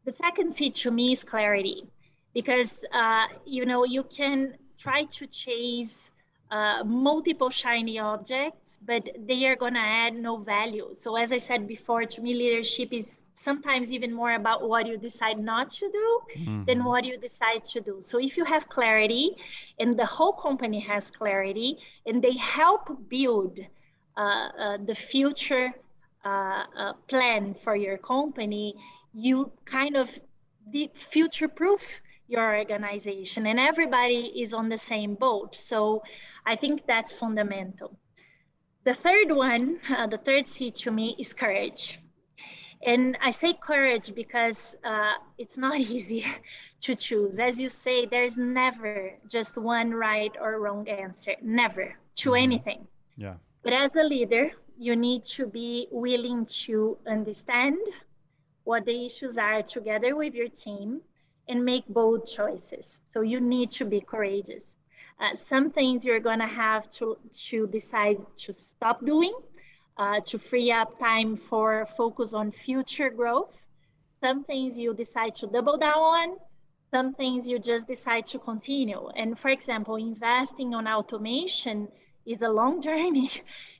The 0.05 0.13
second 0.13 0.53
C 0.53 0.69
to 0.69 0.91
me 0.91 1.13
is 1.13 1.25
clarity, 1.25 1.89
because 2.35 2.85
uh, 2.93 3.27
you 3.45 3.65
know 3.65 3.85
you 3.85 4.03
can 4.05 4.55
try 4.79 5.05
to 5.05 5.27
chase 5.27 6.11
uh, 6.51 6.83
multiple 6.85 7.51
shiny 7.51 7.99
objects, 7.99 8.79
but 8.87 9.03
they 9.27 9.45
are 9.45 9.57
going 9.57 9.75
to 9.75 9.81
add 9.81 10.15
no 10.15 10.39
value. 10.39 10.89
So, 10.93 11.17
as 11.17 11.31
I 11.31 11.37
said 11.39 11.69
before, 11.69 12.05
to 12.07 12.21
me, 12.23 12.33
leadership 12.35 12.89
is 12.93 13.27
sometimes 13.35 13.93
even 13.93 14.15
more 14.15 14.33
about 14.33 14.67
what 14.67 14.87
you 14.87 14.97
decide 14.97 15.39
not 15.39 15.71
to 15.73 15.91
do 15.91 16.21
mm-hmm. 16.39 16.65
than 16.65 16.85
what 16.85 17.05
you 17.05 17.19
decide 17.19 17.65
to 17.65 17.81
do. 17.81 17.99
So, 18.01 18.19
if 18.19 18.39
you 18.39 18.47
have 18.47 18.69
clarity 18.69 19.37
and 19.79 19.99
the 19.99 20.07
whole 20.07 20.33
company 20.33 20.81
has 20.81 21.11
clarity 21.11 21.79
and 22.07 22.23
they 22.23 22.37
help 22.37 22.97
build 23.11 23.61
uh, 24.17 24.21
uh, 24.21 24.79
the 24.85 24.95
future 24.95 25.71
uh, 26.25 26.65
uh, 26.79 26.93
plan 27.09 27.55
for 27.55 27.77
your 27.77 27.99
company, 27.99 28.75
you 29.13 29.53
kind 29.67 29.97
of 29.97 30.19
future 30.95 31.49
proof 31.49 32.01
your 32.29 32.57
organization 32.57 33.47
and 33.47 33.59
everybody 33.59 34.33
is 34.37 34.53
on 34.53 34.69
the 34.69 34.79
same 34.79 35.15
boat. 35.15 35.57
So 35.57 36.03
i 36.47 36.55
think 36.55 36.87
that's 36.87 37.13
fundamental. 37.13 37.99
The 38.85 38.95
third 38.95 39.33
one 39.33 39.81
uh, 39.97 40.07
the 40.07 40.19
third 40.19 40.47
c 40.47 40.71
to 40.83 40.91
me 40.91 41.17
is 41.19 41.35
courage. 41.35 42.01
And 42.87 43.17
i 43.23 43.31
say 43.31 43.55
courage 43.55 44.15
because 44.15 44.77
uh, 44.85 45.15
it's 45.39 45.59
not 45.59 45.81
easy 45.97 46.25
to 46.83 46.95
choose. 46.95 47.39
As 47.39 47.61
you 47.61 47.69
say 47.69 48.07
there's 48.07 48.37
never 48.39 49.15
just 49.29 49.59
one 49.59 49.91
right 49.93 50.35
or 50.41 50.61
wrong 50.61 50.89
answer. 50.89 51.35
Never. 51.43 51.97
To 52.23 52.31
mm-hmm. 52.31 52.45
anything. 52.45 52.87
Yeah. 53.17 53.35
But 53.63 53.73
as 53.73 53.97
a 53.97 54.03
leader 54.03 54.51
you 54.79 54.95
need 54.95 55.25
to 55.25 55.47
be 55.47 55.89
willing 55.91 56.47
to 56.65 56.99
understand 57.07 57.79
what 58.63 58.85
the 58.85 59.07
issues 59.07 59.39
are 59.39 59.63
together 59.63 60.15
with 60.15 60.35
your 60.35 60.49
team 60.49 61.01
and 61.49 61.65
make 61.65 61.87
bold 61.89 62.27
choices. 62.27 63.01
So 63.05 63.23
you 63.23 63.41
need 63.41 63.71
to 63.73 63.85
be 63.85 64.01
courageous. 64.01 64.77
Uh, 65.21 65.35
some 65.35 65.71
things 65.71 66.05
you're 66.05 66.21
going 66.21 66.39
to 66.39 66.47
have 66.47 66.89
to, 66.91 67.17
to 67.49 67.67
decide 67.67 68.19
to 68.37 68.53
stop 68.53 69.05
doing 69.05 69.35
uh, 69.97 70.21
to 70.21 70.39
free 70.39 70.71
up 70.71 70.99
time 70.99 71.37
for 71.37 71.85
focus 71.87 72.33
on 72.33 72.53
future 72.53 73.11
growth. 73.11 73.67
Some 74.21 74.45
things 74.45 74.79
you 74.79 74.95
decide 74.95 75.35
to 75.37 75.47
double 75.47 75.77
down 75.77 75.99
on. 75.99 76.37
Some 76.91 77.15
things 77.15 77.49
you 77.49 77.59
just 77.59 77.87
decide 77.87 78.27
to 78.27 78.39
continue. 78.39 79.09
And 79.17 79.39
for 79.39 79.51
example, 79.51 79.97
investing 79.97 80.75
on 80.75 80.87
automation 80.87 81.89
is 82.25 82.43
a 82.43 82.49
long 82.49 82.81
journey 82.89 83.31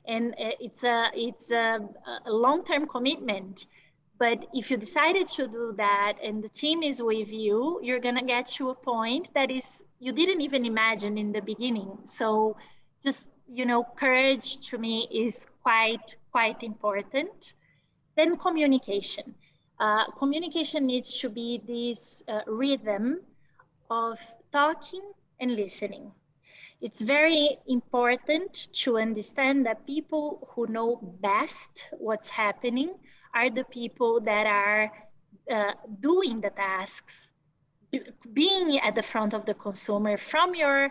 and 0.05 0.33
uh, 0.33 0.51
it's 0.59 0.83
a, 0.83 1.09
it's 1.13 1.51
a, 1.51 1.79
a 2.25 2.31
long-term 2.31 2.87
commitment. 2.87 3.65
But 4.19 4.47
if 4.53 4.69
you 4.69 4.75
decided 4.75 5.27
to 5.29 5.47
do 5.47 5.73
that 5.77 6.17
and 6.21 6.43
the 6.43 6.49
team 6.49 6.83
is 6.83 7.01
with 7.01 7.31
you, 7.31 7.79
you're 7.81 8.01
going 8.01 8.15
to 8.15 8.25
get 8.25 8.47
to 8.57 8.69
a 8.69 8.75
point 8.75 9.33
that 9.33 9.49
is 9.49 9.83
you 9.99 10.11
didn't 10.11 10.41
even 10.41 10.65
imagine 10.65 11.17
in 11.17 11.31
the 11.31 11.41
beginning. 11.41 11.97
So 12.03 12.57
just, 13.01 13.29
you 13.47 13.65
know, 13.65 13.87
courage 13.95 14.57
to 14.69 14.77
me 14.77 15.07
is 15.09 15.47
quite, 15.63 16.15
quite 16.33 16.63
important. 16.63 17.53
Then 18.17 18.35
communication. 18.35 19.35
Uh, 19.79 20.11
communication 20.11 20.85
needs 20.85 21.17
to 21.21 21.29
be 21.29 21.61
this 21.65 22.21
uh, 22.27 22.41
rhythm 22.45 23.21
of 23.89 24.19
talking 24.51 25.13
and 25.39 25.55
listening. 25.55 26.11
It's 26.81 27.01
very 27.01 27.57
important 27.67 28.67
to 28.83 28.97
understand 28.97 29.65
that 29.65 29.85
people 29.85 30.49
who 30.51 30.67
know 30.67 30.99
best 31.21 31.85
what's 31.91 32.27
happening 32.27 32.95
are 33.33 33.49
the 33.49 33.63
people 33.65 34.19
that 34.21 34.45
are 34.45 34.91
uh, 35.51 35.73
doing 35.99 36.41
the 36.41 36.49
tasks, 36.51 37.31
being 38.33 38.79
at 38.79 38.95
the 38.95 39.03
front 39.03 39.33
of 39.33 39.45
the 39.45 39.53
consumer 39.53 40.17
from 40.17 40.53
your 40.53 40.89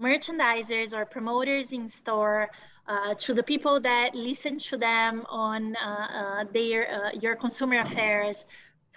merchandisers 0.00 0.94
or 0.94 1.04
promoters 1.04 1.72
in 1.72 1.88
store 1.88 2.48
uh, 2.88 3.14
to 3.14 3.34
the 3.34 3.42
people 3.42 3.80
that 3.80 4.14
listen 4.14 4.56
to 4.56 4.78
them 4.78 5.26
on 5.28 5.76
uh, 5.76 5.80
uh 5.80 6.44
their 6.54 6.88
uh, 6.90 7.10
your 7.20 7.36
consumer 7.36 7.80
affairs 7.80 8.46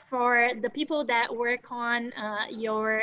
for 0.10 0.52
the 0.62 0.70
people 0.70 1.04
that 1.04 1.34
work 1.36 1.72
on 1.72 2.14
uh, 2.14 2.46
your 2.50 3.02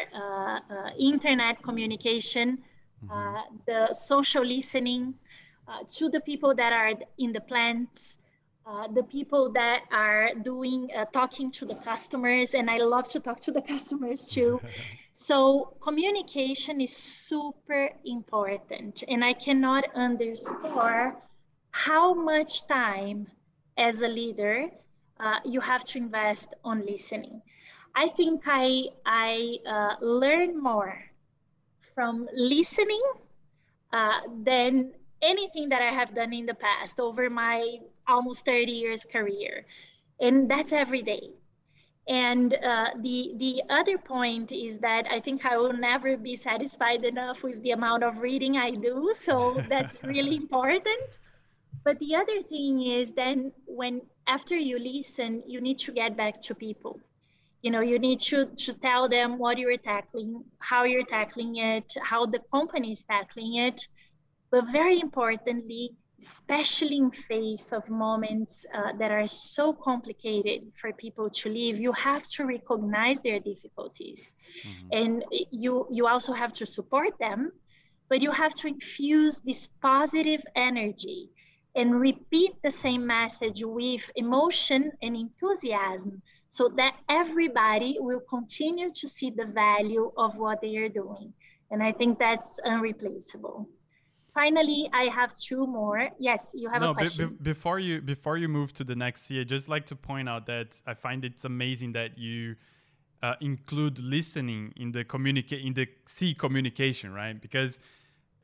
internet 0.99 1.63
communication 1.63 2.59
mm-hmm. 3.05 3.57
the 3.67 3.93
social 3.95 4.45
listening 4.45 5.15
to 5.89 6.09
the 6.09 6.21
people 6.21 6.55
that 6.55 6.73
are 6.73 6.93
in 7.19 7.33
the 7.33 7.41
plants 7.41 8.18
uh, 8.69 8.87
the 8.89 9.03
people 9.03 9.51
that 9.53 9.83
are 9.91 10.35
doing 10.43 10.91
uh, 10.97 11.07
talking 11.07 11.51
to 11.51 11.65
the 11.65 11.75
customers 11.77 12.53
and 12.55 12.71
i 12.71 12.77
love 12.79 13.09
to 13.09 13.19
talk 13.19 13.41
to 13.41 13.51
the 13.53 13.63
customers 13.73 14.27
too. 14.27 14.61
So 15.13 15.75
communication 15.81 16.81
is 16.81 16.95
super 16.97 17.91
important 18.05 19.03
and 19.09 19.25
i 19.25 19.33
cannot 19.33 19.85
underscore 19.97 21.17
how 21.73 22.15
much 22.15 22.69
time 22.69 23.27
as 23.77 24.03
a 24.03 24.07
leader 24.07 24.69
uh, 25.19 25.41
you 25.45 25.61
have 25.61 25.83
to 25.85 25.99
invest 25.99 26.55
on 26.63 26.87
listening. 26.87 27.43
I 27.97 28.07
think 28.09 28.43
i 28.47 28.85
i 29.05 29.59
uh, 29.67 29.95
learn 30.01 30.63
more 30.63 30.95
from 31.95 32.29
listening 32.33 33.03
uh, 33.93 34.21
than 34.45 34.93
anything 35.23 35.69
that 35.71 35.83
I 35.83 35.93
have 35.93 36.15
done 36.15 36.33
in 36.33 36.47
the 36.47 36.55
past. 36.55 37.01
Over 37.01 37.29
my 37.29 37.79
almost 38.09 38.45
30 38.45 38.73
years 38.73 39.05
career. 39.05 39.67
And 40.21 40.51
that's 40.51 40.73
every 40.73 41.03
day. 41.03 41.31
And 42.09 42.55
uh, 42.55 42.87
the 43.03 43.35
the 43.37 43.63
other 43.69 43.99
point 43.99 44.51
is 44.51 44.79
that 44.79 45.07
I 45.11 45.21
think 45.21 45.45
I 45.45 45.59
will 45.59 45.75
never 45.75 46.17
be 46.17 46.37
satisfied 46.37 47.05
enough 47.05 47.43
with 47.43 47.63
the 47.63 47.73
amount 47.73 48.03
of 48.03 48.19
reading 48.19 48.57
I 48.57 48.71
do. 48.71 49.13
So 49.15 49.63
that's 49.69 50.03
really 50.03 50.37
important. 50.37 51.19
But 51.85 51.99
the 51.99 52.17
other 52.17 52.41
thing 52.43 52.83
is 52.83 53.13
then 53.13 53.53
when 53.67 54.01
after 54.27 54.57
you 54.57 54.79
listen, 54.79 55.43
you 55.47 55.61
need 55.61 55.79
to 55.81 55.93
get 55.93 56.17
back 56.17 56.41
to 56.43 56.55
people. 56.55 57.01
You 57.63 57.71
know, 57.73 57.81
you 57.81 57.99
need 57.99 58.21
to, 58.21 58.47
to 58.47 58.73
tell 58.73 59.09
them 59.09 59.39
what 59.39 59.59
you're 59.59 59.77
tackling, 59.79 60.45
how 60.61 60.85
you're 60.85 61.05
tackling 61.05 61.57
it, 61.57 61.93
how 62.03 62.25
the 62.25 62.39
company 62.53 62.93
is 62.93 63.05
tackling 63.05 63.57
it, 63.57 63.89
but 64.51 64.71
very 64.71 65.01
importantly, 65.01 65.91
especially 66.21 66.97
in 66.97 67.11
face 67.11 67.73
of 67.73 67.89
moments 67.89 68.67
uh, 68.75 68.93
that 68.99 69.11
are 69.11 69.29
so 69.29 69.73
complicated 69.73 70.63
for 70.75 70.93
people 70.93 71.31
to 71.31 71.49
live 71.49 71.79
you 71.79 71.93
have 71.93 72.27
to 72.27 72.45
recognize 72.45 73.21
their 73.21 73.39
difficulties. 73.39 74.35
Mm-hmm. 74.67 74.89
and 74.93 75.25
you 75.51 75.87
you 75.91 76.07
also 76.07 76.33
have 76.33 76.53
to 76.55 76.67
support 76.67 77.13
them 77.21 77.53
but 78.09 78.21
you 78.21 78.33
have 78.33 78.55
to 78.55 78.69
infuse 78.69 79.41
this 79.43 79.67
positive 79.67 80.43
energy 80.57 81.31
and 81.77 82.01
repeat 82.01 82.53
the 82.65 82.71
same 82.71 83.07
message 83.07 83.63
with 83.65 84.11
emotion 84.17 84.91
and 85.03 85.15
enthusiasm 85.15 86.21
so 86.49 86.69
that 86.77 86.95
everybody 87.09 87.97
will 88.01 88.23
continue 88.29 88.89
to 88.89 89.07
see 89.07 89.31
the 89.31 89.45
value 89.45 90.11
of 90.17 90.39
what 90.39 90.61
they 90.63 90.77
are 90.77 90.89
doing. 90.89 91.33
And 91.71 91.83
i 91.83 91.93
think 91.93 92.19
that's 92.19 92.59
unreplaceable 92.65 93.69
finally, 94.39 94.89
I 94.93 95.05
have 95.19 95.31
two 95.37 95.67
more. 95.67 96.11
Yes, 96.19 96.53
you 96.55 96.69
have 96.71 96.83
no, 96.83 96.91
a 96.91 96.95
question. 96.95 97.31
B- 97.31 97.53
before 97.53 97.79
you 97.79 98.01
before 98.01 98.37
you 98.37 98.49
move 98.49 98.73
to 98.75 98.85
the 98.85 98.95
next 98.95 99.23
C, 99.23 99.41
I 99.41 99.45
just 99.45 99.69
like 99.69 99.87
to 99.87 99.97
point 99.97 100.29
out 100.29 100.47
that 100.47 100.81
I 100.87 100.95
find 100.95 101.25
it's 101.25 101.45
amazing 101.45 101.93
that 101.93 102.11
you 102.19 102.57
uh, 103.23 103.35
include 103.41 103.99
listening 103.99 104.73
in 104.77 104.93
the 104.93 105.05
communicate 105.05 105.65
in 105.65 105.75
the 105.75 105.87
C 106.07 106.35
communication, 106.35 107.13
right? 107.13 107.41
Because 107.41 107.79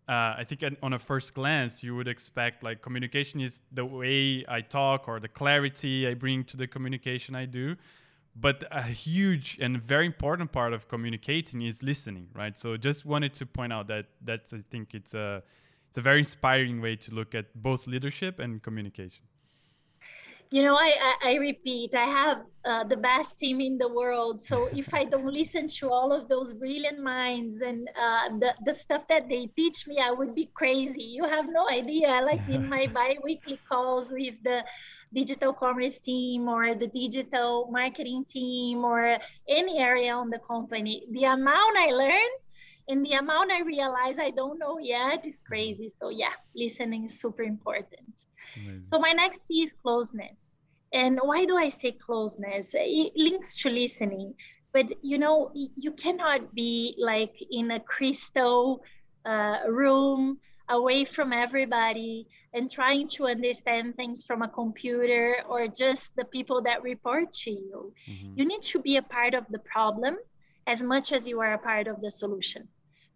uh, 0.09 0.41
I 0.41 0.45
think 0.49 0.61
on 0.83 0.93
a 0.93 0.99
first 0.99 1.35
glance, 1.35 1.83
you 1.85 1.95
would 1.97 2.09
expect 2.09 2.63
like 2.63 2.83
communication 2.83 3.41
is 3.41 3.63
the 3.73 3.87
way 3.87 4.45
I 4.49 4.61
talk 4.61 5.09
or 5.09 5.21
the 5.21 5.33
clarity 5.41 6.07
I 6.09 6.15
bring 6.15 6.45
to 6.45 6.57
the 6.57 6.67
communication 6.67 7.35
I 7.35 7.47
do. 7.47 7.77
But 8.37 8.65
a 8.73 8.83
huge 8.83 9.59
and 9.61 9.81
very 9.81 10.07
important 10.07 10.51
part 10.51 10.73
of 10.73 10.89
communicating 10.89 11.63
is 11.63 11.85
listening, 11.85 12.27
right? 12.35 12.59
So 12.59 12.77
just 12.77 13.07
wanted 13.07 13.33
to 13.35 13.47
point 13.47 13.73
out 13.73 13.87
that 13.87 14.07
that's 14.29 14.53
I 14.53 14.63
think 14.73 14.93
it's 14.93 15.15
a 15.15 15.45
it's 15.95 15.99
a 16.01 16.03
very 16.03 16.19
inspiring 16.19 16.81
way 16.81 16.97
to 16.97 17.15
look 17.15 17.37
at 17.37 17.55
both 17.55 17.87
leadership 17.87 18.41
and 18.41 18.61
communication. 18.61 19.27
you 20.51 20.63
know, 20.65 20.75
I, 20.75 20.91
I, 21.09 21.31
I 21.31 21.35
repeat, 21.35 21.95
I 21.95 22.07
have 22.07 22.39
uh, 22.65 22.83
the 22.83 22.97
best 22.97 23.39
team 23.39 23.61
in 23.61 23.79
the 23.79 23.87
world. 23.87 24.41
So 24.41 24.69
if 24.75 24.93
I 24.93 25.05
don't 25.05 25.33
listen 25.41 25.69
to 25.79 25.91
all 25.91 26.13
of 26.13 26.27
those 26.27 26.53
brilliant 26.53 26.99
minds 26.99 27.61
and 27.61 27.89
uh, 27.95 28.27
the, 28.43 28.55
the 28.67 28.75
stuff 28.75 29.07
that 29.09 29.29
they 29.29 29.47
teach 29.55 29.87
me, 29.87 30.01
I 30.03 30.11
would 30.11 30.35
be 30.35 30.51
crazy. 30.53 31.05
You 31.05 31.29
have 31.29 31.47
no 31.49 31.69
idea. 31.71 32.09
Like 32.27 32.43
in 32.49 32.69
my 32.69 32.87
bi-weekly 32.99 33.61
calls 33.69 34.11
with 34.11 34.43
the 34.43 34.65
digital 35.13 35.53
commerce 35.53 36.01
team 36.01 36.49
or 36.49 36.75
the 36.75 36.89
digital 36.89 37.69
marketing 37.71 38.25
team 38.29 38.85
or 38.85 39.19
any 39.49 39.79
area 39.79 40.13
on 40.13 40.29
the 40.29 40.41
company, 40.41 41.05
the 41.13 41.23
amount 41.23 41.77
I 41.79 41.91
learn 41.93 42.31
and 42.89 43.05
the 43.05 43.13
amount 43.13 43.51
I 43.51 43.63
realize 43.63 44.19
I 44.19 44.31
don't 44.31 44.59
know 44.59 44.79
yet 44.79 45.27
is 45.27 45.41
crazy. 45.41 45.89
So 45.89 46.09
yeah, 46.11 46.37
listening 46.55 47.05
is 47.05 47.21
super 47.21 47.43
important. 47.43 48.13
Amazing. 48.57 48.87
So 48.93 48.99
my 48.99 49.13
next 49.13 49.47
C 49.47 49.63
is 49.63 49.75
closeness. 49.83 50.57
And 50.93 51.19
why 51.23 51.45
do 51.45 51.57
I 51.57 51.69
say 51.69 51.93
closeness? 51.93 52.75
It 52.75 53.13
links 53.17 53.57
to 53.63 53.71
listening. 53.71 54.35
But 54.73 54.87
you 55.03 55.19
know, 55.19 55.51
you 55.55 55.93
cannot 55.93 56.55
be 56.55 56.95
like 56.99 57.37
in 57.51 57.71
a 57.71 57.81
crystal 57.81 58.83
uh, 59.25 59.59
room 59.69 60.39
away 60.69 61.05
from 61.05 61.33
everybody 61.33 62.27
and 62.55 62.71
trying 62.71 63.07
to 63.07 63.27
understand 63.27 63.97
things 63.97 64.25
from 64.25 64.43
a 64.43 64.49
computer 64.49 65.37
or 65.49 65.69
just 65.69 66.15
the 66.17 66.25
people 66.25 66.63
that 66.63 66.83
report 66.83 67.31
to 67.33 67.51
you. 67.51 67.93
Mm-hmm. 68.09 68.33
You 68.37 68.45
need 68.47 68.63
to 68.63 68.79
be 68.79 68.97
a 68.97 69.03
part 69.03 69.35
of 69.35 69.45
the 69.51 69.59
problem 69.59 70.17
as 70.67 70.83
much 70.83 71.13
as 71.13 71.29
you 71.29 71.41
are 71.41 71.55
a 71.55 71.59
part 71.59 71.87
of 71.87 72.01
the 72.01 72.11
solution. 72.11 72.69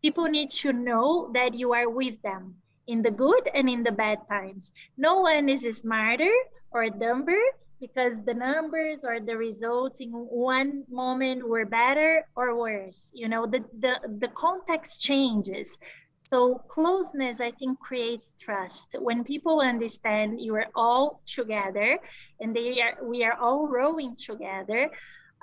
People 0.03 0.25
need 0.25 0.51
to 0.63 0.73
know 0.73 1.31
that 1.35 1.55
you 1.55 1.73
are 1.73 1.89
with 1.89 2.21
them 2.23 2.55
in 2.87 3.03
the 3.03 3.11
good 3.11 3.49
and 3.55 3.69
in 3.69 3.83
the 3.83 3.93
bad 3.93 4.19
times. 4.29 4.73
No 4.97 5.21
one 5.21 5.49
is 5.49 5.63
smarter 5.77 6.33
or 6.71 6.89
dumber 6.89 7.41
because 7.81 8.25
the 8.25 8.35
numbers 8.35 9.05
or 9.05 9.21
the 9.21 9.37
results 9.37 10.01
in 10.01 10.11
one 10.11 10.85
moment 10.91 11.47
were 11.47 11.65
better 11.65 12.27
or 12.35 12.57
worse. 12.57 13.11
You 13.15 13.29
know, 13.29 13.47
the, 13.47 13.65
the, 13.81 13.95
the 14.19 14.29
context 14.29 15.01
changes. 15.01 15.79
So 16.17 16.63
closeness, 16.69 17.41
I 17.41 17.53
think, 17.53 17.79
creates 17.79 18.37
trust. 18.41 18.97
When 18.99 19.23
people 19.23 19.61
understand 19.61 20.41
you 20.41 20.55
are 20.57 20.67
all 20.75 21.21
together 21.27 21.99
and 22.41 22.55
they 22.55 22.81
are 22.81 23.05
we 23.05 23.23
are 23.23 23.39
all 23.39 23.69
rowing 23.69 24.17
together, 24.17 24.91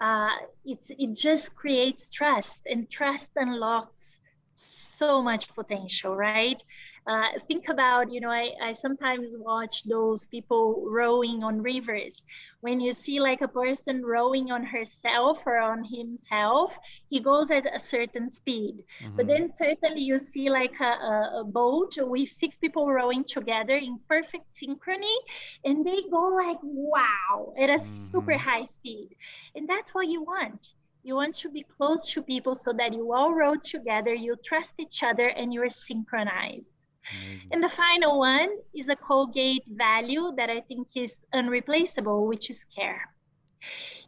uh, 0.02 0.36
it's 0.66 0.92
it 1.00 1.16
just 1.16 1.56
creates 1.56 2.12
trust, 2.12 2.68
and 2.68 2.90
trust 2.90 3.32
unlocks 3.38 4.20
so 4.56 5.22
much 5.22 5.54
potential, 5.54 6.16
right? 6.16 6.62
Uh, 7.08 7.28
think 7.48 7.70
about, 7.70 8.12
you 8.12 8.20
know, 8.20 8.32
I, 8.32 8.50
I 8.64 8.74
sometimes 8.74 9.36
watch 9.38 9.84
those 9.84 10.26
people 10.26 10.86
rowing 10.88 11.44
on 11.44 11.62
rivers. 11.62 12.24
When 12.62 12.80
you 12.80 12.94
see 12.94 13.20
like 13.20 13.42
a 13.42 13.48
person 13.48 14.04
rowing 14.04 14.50
on 14.52 14.64
herself 14.64 15.46
or 15.46 15.60
on 15.60 15.84
himself, 15.84 16.76
he 17.12 17.20
goes 17.20 17.52
at 17.52 17.64
a 17.72 17.78
certain 17.78 18.32
speed. 18.32 18.86
Mm-hmm. 19.04 19.18
But 19.18 19.28
then 19.28 19.48
certainly 19.56 20.02
you 20.02 20.18
see 20.18 20.50
like 20.50 20.80
a, 20.80 21.42
a, 21.42 21.44
boat 21.46 21.94
with 22.00 22.30
six 22.32 22.58
people 22.58 22.92
rowing 22.92 23.24
together 23.24 23.76
in 23.76 24.00
perfect 24.10 24.50
synchrony, 24.50 25.16
and 25.64 25.86
they 25.86 26.02
go 26.10 26.30
like, 26.36 26.58
wow, 26.64 27.54
at 27.56 27.70
a 27.70 27.74
mm-hmm. 27.74 28.12
super 28.12 28.36
high 28.36 28.66
speed. 28.66 29.10
And 29.54 29.70
that's 29.70 29.94
what 29.94 30.08
you 30.08 30.24
want. 30.24 30.74
You 31.06 31.14
want 31.14 31.36
to 31.36 31.50
be 31.52 31.64
close 31.78 32.12
to 32.14 32.24
people 32.24 32.56
so 32.56 32.74
that 32.74 32.92
you 32.92 33.14
all 33.14 33.32
row 33.32 33.54
together, 33.56 34.16
you 34.16 34.36
trust 34.44 34.80
each 34.80 35.04
other, 35.04 35.28
and 35.28 35.54
you're 35.54 35.70
synchronized. 35.70 36.74
Amazing. 37.14 37.50
And 37.52 37.64
the 37.64 37.70
final 37.70 38.18
one 38.18 38.50
is 38.74 38.90
a 38.90 38.96
Colgate 38.96 39.62
value 39.68 40.34
that 40.36 40.50
I 40.50 40.62
think 40.62 40.88
is 40.96 41.24
unreplaceable, 41.32 42.26
which 42.26 42.50
is 42.50 42.66
care. 42.76 43.08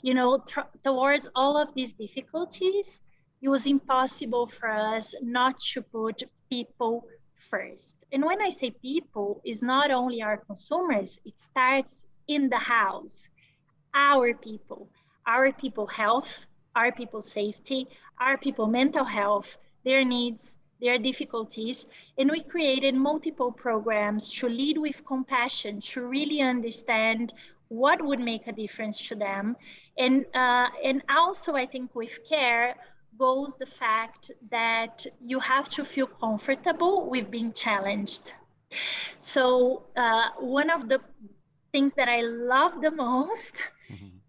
You 0.02 0.16
know, 0.16 0.40
tr- 0.40 0.72
towards 0.84 1.30
all 1.36 1.56
of 1.62 1.72
these 1.76 1.94
difficulties, 1.94 3.02
it 3.44 3.50
was 3.50 3.68
impossible 3.68 4.48
for 4.48 4.72
us 4.72 5.14
not 5.22 5.60
to 5.74 5.84
put 5.84 6.24
people 6.50 7.06
first. 7.36 7.96
And 8.12 8.26
when 8.26 8.42
I 8.42 8.50
say 8.50 8.72
people, 8.72 9.40
is 9.46 9.62
not 9.62 9.92
only 9.92 10.24
our 10.24 10.38
consumers, 10.38 11.20
it 11.26 11.40
starts 11.40 12.08
in 12.28 12.50
the 12.50 12.58
house, 12.58 13.30
our 13.94 14.34
people, 14.34 14.90
our 15.28 15.52
people 15.52 15.86
health, 15.86 16.48
our 16.78 16.92
people's 16.92 17.32
safety, 17.32 17.88
our 18.20 18.38
people 18.38 18.68
mental 18.68 19.04
health, 19.04 19.58
their 19.84 20.04
needs, 20.06 20.58
their 20.80 20.98
difficulties, 21.00 21.88
and 22.18 22.30
we 22.30 22.42
created 22.42 22.94
multiple 22.94 23.52
programs 23.52 24.30
to 24.38 24.48
lead 24.48 24.78
with 24.78 25.04
compassion, 25.06 25.82
to 25.82 26.06
really 26.06 26.40
understand 26.42 27.34
what 27.70 27.98
would 28.08 28.20
make 28.20 28.46
a 28.48 28.52
difference 28.52 28.98
to 29.10 29.16
them. 29.16 29.56
And, 29.98 30.26
uh, 30.36 30.68
and 30.84 31.02
also, 31.10 31.56
I 31.56 31.66
think 31.66 31.96
with 31.96 32.20
care 32.30 32.76
goes 33.18 33.56
the 33.56 33.66
fact 33.66 34.32
that 34.52 35.06
you 35.32 35.40
have 35.40 35.68
to 35.70 35.84
feel 35.84 36.08
comfortable 36.08 37.10
with 37.10 37.32
being 37.32 37.52
challenged. 37.54 38.34
So, 39.18 39.84
uh, 39.96 40.30
one 40.40 40.70
of 40.70 40.88
the 40.88 41.00
things 41.72 41.94
that 41.96 42.08
I 42.08 42.22
love 42.22 42.82
the 42.82 42.92
most. 43.06 43.56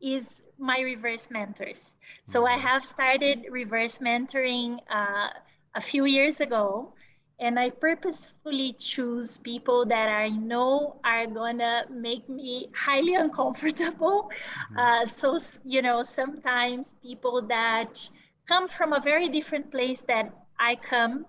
Is 0.01 0.43
my 0.59 0.81
reverse 0.81 1.29
mentors. 1.31 1.97
So, 2.25 2.47
I 2.47 2.53
mm-hmm. 2.53 2.67
have 2.67 2.85
started 2.85 3.47
reverse 3.51 3.99
mentoring. 3.99 4.79
Uh, 4.91 5.31
a 5.75 5.81
few 5.81 6.05
years 6.07 6.41
ago 6.41 6.93
and 7.41 7.59
I 7.59 7.71
purposefully 7.71 8.75
choose 8.79 9.39
people 9.39 9.87
that 9.87 10.09
I 10.09 10.29
know 10.29 10.97
are 11.05 11.27
gonna 11.27 11.85
make 11.89 12.29
me 12.29 12.69
highly 12.75 13.15
uncomfortable. 13.25 14.31
Mm-hmm. 14.31 14.79
Uh, 14.79 15.07
so 15.07 15.39
you 15.65 15.81
know, 15.83 16.03
sometimes 16.03 16.95
people 17.01 17.43
that 17.43 18.09
come 18.47 18.67
from 18.67 18.93
a 18.93 19.01
very 19.01 19.29
different 19.29 19.71
place 19.71 20.01
that 20.09 20.33
I 20.59 20.75
come, 20.77 21.27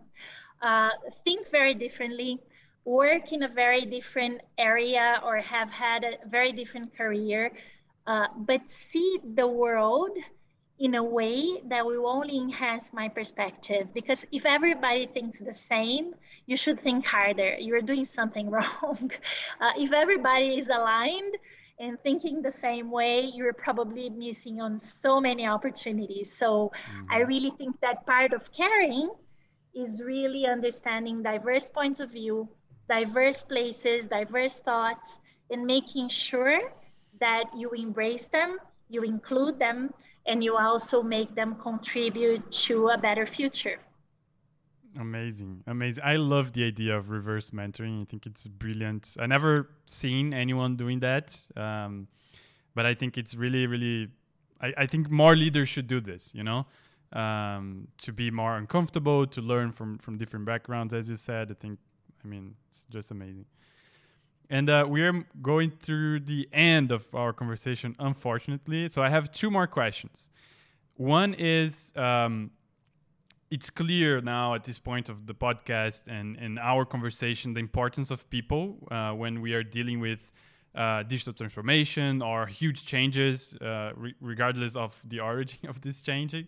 uh, 0.63 0.89
think 1.23 1.47
very 1.51 1.75
differently, 1.75 2.39
work 2.85 3.31
in 3.31 3.43
a 3.43 3.47
very 3.47 3.85
different 3.85 4.41
area, 4.57 5.21
or 5.23 5.37
have 5.37 5.69
had 5.69 6.03
a 6.03 6.13
very 6.27 6.51
different 6.51 6.97
career, 6.97 7.51
uh, 8.09 8.25
but 8.35 8.67
see 8.67 9.19
the 9.35 9.47
world 9.47 10.17
in 10.79 10.95
a 10.95 11.03
way 11.03 11.61
that 11.67 11.85
will 11.85 12.07
only 12.07 12.37
enhance 12.37 12.91
my 12.91 13.07
perspective. 13.07 13.87
Because 13.93 14.25
if 14.31 14.45
everybody 14.47 15.05
thinks 15.05 15.37
the 15.39 15.53
same, 15.53 16.15
you 16.47 16.57
should 16.57 16.81
think 16.81 17.05
harder. 17.05 17.55
You're 17.59 17.83
doing 17.83 18.05
something 18.05 18.49
wrong. 18.55 19.11
Uh, 19.61 19.73
if 19.77 19.93
everybody 19.93 20.57
is 20.57 20.69
aligned 20.69 21.35
and 21.79 21.99
thinking 22.01 22.41
the 22.41 22.49
same 22.49 22.89
way, 22.89 23.29
you're 23.35 23.53
probably 23.53 24.09
missing 24.09 24.59
on 24.59 24.75
so 24.77 25.21
many 25.21 25.45
opportunities. 25.45 26.35
So 26.35 26.71
mm-hmm. 26.73 27.13
I 27.13 27.19
really 27.19 27.51
think 27.51 27.79
that 27.81 28.07
part 28.07 28.33
of 28.33 28.51
caring 28.51 29.11
is 29.75 30.01
really 30.03 30.47
understanding 30.47 31.21
diverse 31.21 31.69
points 31.69 31.99
of 31.99 32.11
view, 32.11 32.49
diverse 32.89 33.43
places, 33.43 34.07
diverse 34.07 34.59
thoughts, 34.61 35.19
and 35.51 35.63
making 35.63 36.09
sure 36.09 36.71
that 37.19 37.45
you 37.55 37.69
embrace 37.71 38.27
them, 38.27 38.57
you 38.89 39.03
include 39.03 39.59
them, 39.59 39.93
and 40.27 40.43
you 40.43 40.57
also 40.57 41.01
make 41.01 41.35
them 41.35 41.55
contribute 41.55 42.49
to 42.51 42.89
a 42.89 42.97
better 42.97 43.25
future. 43.25 43.79
Amazing, 44.99 45.63
amazing. 45.67 46.03
I 46.03 46.15
love 46.15 46.53
the 46.53 46.65
idea 46.65 46.97
of 46.97 47.09
reverse 47.09 47.51
mentoring. 47.51 48.01
I 48.01 48.05
think 48.05 48.25
it's 48.25 48.47
brilliant. 48.47 49.15
I 49.19 49.27
never 49.27 49.69
seen 49.85 50.33
anyone 50.33 50.77
doing 50.77 50.99
that, 51.01 51.39
um, 51.55 52.07
but 52.73 52.85
I 52.85 52.95
think 52.95 53.17
it's 53.17 53.35
really, 53.35 53.67
really. 53.67 54.09
I, 54.59 54.73
I 54.77 54.85
think 54.87 55.11
more 55.11 55.35
leaders 55.35 55.69
should 55.69 55.87
do 55.87 56.01
this. 56.01 56.33
You 56.33 56.43
know, 56.43 56.65
um, 57.13 57.87
to 57.99 58.11
be 58.11 58.31
more 58.31 58.57
uncomfortable, 58.57 59.27
to 59.27 59.41
learn 59.41 59.71
from 59.71 59.99
from 59.99 60.17
different 60.17 60.45
backgrounds, 60.45 60.93
as 60.93 61.07
you 61.07 61.17
said. 61.17 61.51
I 61.51 61.53
think, 61.53 61.77
I 62.23 62.27
mean, 62.27 62.55
it's 62.67 62.85
just 62.89 63.11
amazing. 63.11 63.45
And 64.49 64.69
uh, 64.69 64.85
we're 64.87 65.25
going 65.41 65.71
through 65.79 66.21
the 66.21 66.49
end 66.51 66.91
of 66.91 67.13
our 67.13 67.33
conversation, 67.33 67.95
unfortunately. 67.99 68.89
So 68.89 69.03
I 69.03 69.09
have 69.09 69.31
two 69.31 69.51
more 69.51 69.67
questions. 69.67 70.29
One 70.95 71.35
is 71.35 71.93
um, 71.95 72.51
it's 73.51 73.69
clear 73.69 74.21
now 74.21 74.55
at 74.55 74.63
this 74.63 74.79
point 74.79 75.07
of 75.07 75.27
the 75.27 75.33
podcast 75.33 76.07
and, 76.07 76.35
and 76.37 76.57
our 76.59 76.83
conversation 76.85 77.53
the 77.53 77.59
importance 77.59 78.11
of 78.11 78.29
people 78.29 78.87
uh, 78.91 79.11
when 79.11 79.41
we 79.41 79.53
are 79.53 79.63
dealing 79.63 79.99
with 79.99 80.31
uh, 80.75 81.03
digital 81.03 81.33
transformation 81.33 82.21
or 82.21 82.47
huge 82.47 82.85
changes, 82.85 83.55
uh, 83.55 83.91
re- 83.95 84.15
regardless 84.19 84.75
of 84.75 84.99
the 85.07 85.19
origin 85.31 85.69
of 85.69 85.81
this 85.81 86.01
changing. 86.01 86.47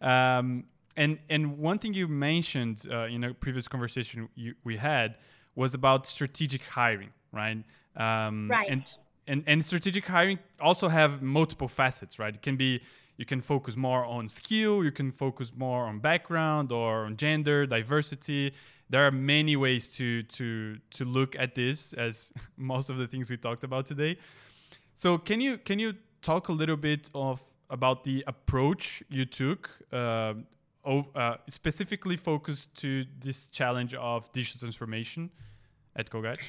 Um, 0.00 0.64
and, 0.96 1.18
and 1.28 1.58
one 1.58 1.78
thing 1.78 1.94
you 1.94 2.08
mentioned 2.08 2.86
uh, 2.90 3.04
in 3.04 3.24
a 3.24 3.34
previous 3.34 3.68
conversation 3.68 4.28
you, 4.34 4.54
we 4.64 4.76
had 4.76 5.16
was 5.54 5.74
about 5.74 6.06
strategic 6.06 6.62
hiring 6.62 7.10
right? 7.32 7.62
Um, 7.96 8.48
right. 8.50 8.68
And, 8.70 8.92
and 9.26 9.44
and 9.46 9.64
strategic 9.64 10.06
hiring 10.06 10.38
also 10.60 10.88
have 10.88 11.22
multiple 11.22 11.68
facets, 11.68 12.18
right? 12.18 12.34
It 12.34 12.42
can 12.42 12.56
be 12.56 12.80
you 13.16 13.26
can 13.26 13.40
focus 13.40 13.76
more 13.76 14.04
on 14.04 14.28
skill, 14.28 14.82
you 14.82 14.90
can 14.90 15.12
focus 15.12 15.52
more 15.54 15.86
on 15.86 15.98
background 15.98 16.72
or 16.72 17.04
on 17.04 17.16
gender, 17.16 17.66
diversity. 17.66 18.52
There 18.88 19.06
are 19.06 19.10
many 19.10 19.56
ways 19.56 19.92
to 19.96 20.22
to 20.22 20.78
to 20.90 21.04
look 21.04 21.36
at 21.38 21.54
this 21.54 21.92
as 21.92 22.32
most 22.56 22.90
of 22.90 22.98
the 22.98 23.06
things 23.06 23.30
we 23.30 23.36
talked 23.36 23.64
about 23.64 23.86
today. 23.86 24.18
So 24.94 25.18
can 25.18 25.40
you 25.40 25.58
can 25.58 25.78
you 25.78 25.94
talk 26.22 26.48
a 26.48 26.52
little 26.52 26.76
bit 26.76 27.10
of 27.14 27.40
about 27.70 28.04
the 28.04 28.24
approach 28.26 29.02
you 29.08 29.24
took, 29.24 29.70
uh, 29.92 30.34
uh, 30.84 31.36
specifically 31.48 32.16
focused 32.16 32.74
to 32.74 33.04
this 33.20 33.46
challenge 33.46 33.94
of 33.94 34.30
digital 34.32 34.60
transformation 34.60 35.30
at 35.96 36.10
Colgate? 36.10 36.40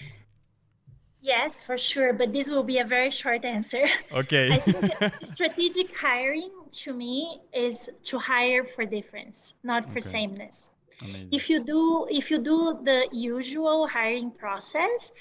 Yes, 1.21 1.61
for 1.61 1.77
sure. 1.77 2.13
But 2.13 2.33
this 2.33 2.49
will 2.49 2.63
be 2.63 2.79
a 2.79 2.85
very 2.85 3.11
short 3.11 3.45
answer. 3.45 3.85
Okay. 4.11 4.51
I 4.51 4.57
think 4.57 5.13
strategic 5.23 5.95
hiring 5.95 6.51
to 6.83 6.93
me 6.93 7.41
is 7.53 7.89
to 8.03 8.19
hire 8.19 8.65
for 8.65 8.85
difference, 8.85 9.53
not 9.63 9.85
for 9.85 9.99
okay. 9.99 10.15
sameness. 10.15 10.71
Amazing. 11.01 11.29
If 11.31 11.49
you 11.49 11.63
do 11.63 12.07
if 12.09 12.29
you 12.31 12.39
do 12.39 12.79
the 12.83 13.07
usual 13.11 13.87
hiring 13.87 14.31
process, 14.31 15.11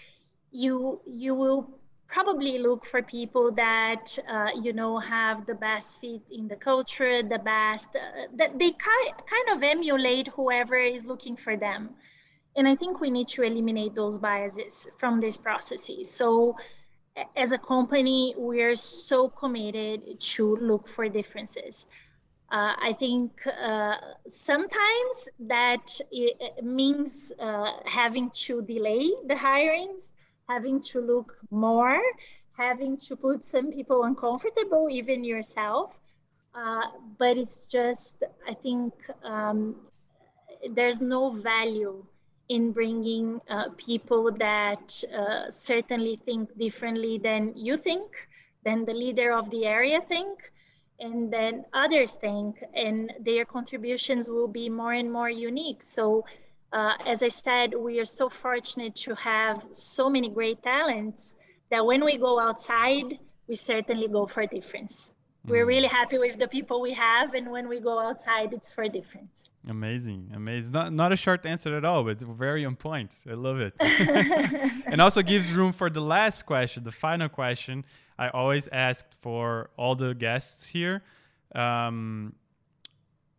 you 0.51 1.01
you 1.07 1.35
will 1.35 1.69
probably 2.09 2.59
look 2.59 2.85
for 2.85 3.03
people 3.03 3.53
that 3.53 4.19
uh, 4.29 4.49
you 4.61 4.73
know 4.73 4.99
have 4.99 5.47
the 5.47 5.55
best 5.55 6.01
fit 6.01 6.23
in 6.31 6.49
the 6.49 6.57
culture, 6.57 7.23
the 7.23 7.39
best 7.39 7.89
uh, 7.95 8.27
that 8.37 8.59
they 8.59 8.71
ki- 8.71 9.13
kind 9.35 9.49
of 9.55 9.63
emulate 9.63 10.29
whoever 10.29 10.77
is 10.77 11.07
looking 11.07 11.37
for 11.37 11.57
them. 11.57 11.91
And 12.57 12.67
I 12.67 12.75
think 12.75 13.01
we 13.01 13.11
need 13.11 13.29
to 13.29 13.43
eliminate 13.43 13.95
those 13.95 14.19
biases 14.19 14.89
from 14.99 15.21
these 15.21 15.39
processes. 15.39 16.11
So 16.11 16.57
as 17.37 17.53
a 17.53 17.59
company, 17.59 18.35
we're 18.37 18.77
so 18.77 19.29
committed 19.29 20.19
to 20.21 20.57
look 20.57 20.89
for 20.89 21.09
differences. 21.09 21.87
Uh, 22.53 22.75
I 22.83 22.93
think 22.99 23.31
uh, 23.47 23.97
sometimes 24.27 25.29
that 25.39 26.01
means 26.63 27.33
uh, 27.39 27.73
having 27.85 28.31
to 28.31 28.63
delay 28.63 29.09
the 29.27 29.35
hirings, 29.35 30.11
having 30.49 30.81
to 30.81 31.01
look 31.01 31.37
more, 31.51 32.01
having 32.57 32.97
to 32.97 33.15
put 33.15 33.45
some 33.45 33.71
people 33.71 34.03
uncomfortable, 34.05 34.89
even 34.91 35.23
yourself. 35.23 35.99
Uh, 36.53 36.83
but 37.19 37.37
it's 37.37 37.61
just, 37.67 38.25
I 38.49 38.55
think 38.55 38.93
um, 39.23 39.77
there's 40.75 41.01
no 41.01 41.31
value 41.31 42.05
in 42.51 42.73
bringing 42.73 43.41
uh, 43.49 43.69
people 43.77 44.31
that 44.33 45.05
uh, 45.17 45.49
certainly 45.49 46.21
think 46.27 46.51
differently 46.59 47.17
than 47.17 47.53
you 47.57 47.77
think, 47.77 48.29
than 48.65 48.85
the 48.85 48.93
leader 48.93 49.33
of 49.33 49.49
the 49.51 49.65
area 49.65 50.01
think, 50.09 50.51
and 50.99 51.33
then 51.33 51.65
others 51.73 52.11
think, 52.17 52.57
and 52.75 53.13
their 53.21 53.45
contributions 53.45 54.29
will 54.29 54.49
be 54.49 54.69
more 54.69 54.93
and 54.93 55.11
more 55.11 55.31
unique. 55.31 55.81
So, 55.81 56.25
uh, 56.73 56.95
as 57.07 57.23
I 57.23 57.29
said, 57.29 57.73
we 57.73 58.01
are 58.01 58.11
so 58.21 58.29
fortunate 58.29 58.97
to 59.07 59.15
have 59.15 59.65
so 59.71 60.11
many 60.11 60.29
great 60.29 60.61
talents 60.63 61.37
that 61.71 61.87
when 61.87 62.05
we 62.05 62.19
go 62.19 62.41
outside, 62.41 63.19
we 63.47 63.55
certainly 63.55 64.09
go 64.09 64.27
for 64.27 64.45
difference. 64.47 65.13
Mm. 65.47 65.51
We're 65.51 65.67
really 65.67 65.89
happy 65.89 66.19
with 66.19 66.39
the 66.39 66.49
people 66.49 66.81
we 66.81 66.93
have, 66.95 67.35
and 67.35 67.51
when 67.51 67.69
we 67.69 67.81
go 67.81 67.99
outside, 67.99 68.53
it's 68.53 68.73
for 68.73 68.85
a 68.85 68.89
difference. 68.89 69.49
Amazing, 69.69 70.31
amazing. 70.35 70.73
Not 70.73 70.93
not 70.93 71.13
a 71.13 71.17
short 71.17 71.45
answer 71.45 71.77
at 71.77 71.85
all, 71.85 72.05
but 72.05 72.21
very 72.21 72.65
on 72.65 72.77
point. 72.77 73.15
I 73.29 73.35
love 73.35 73.61
it, 73.61 73.75
and 74.87 75.01
also 75.01 75.23
gives 75.23 75.53
room 75.53 75.73
for 75.73 75.91
the 75.91 76.01
last 76.01 76.47
question, 76.47 76.85
the 76.85 76.93
final 76.93 77.29
question. 77.29 77.85
I 78.19 78.29
always 78.29 78.69
asked 78.69 79.17
for 79.21 79.71
all 79.79 79.95
the 79.95 80.15
guests 80.15 80.67
here, 80.67 81.03
um, 81.55 82.35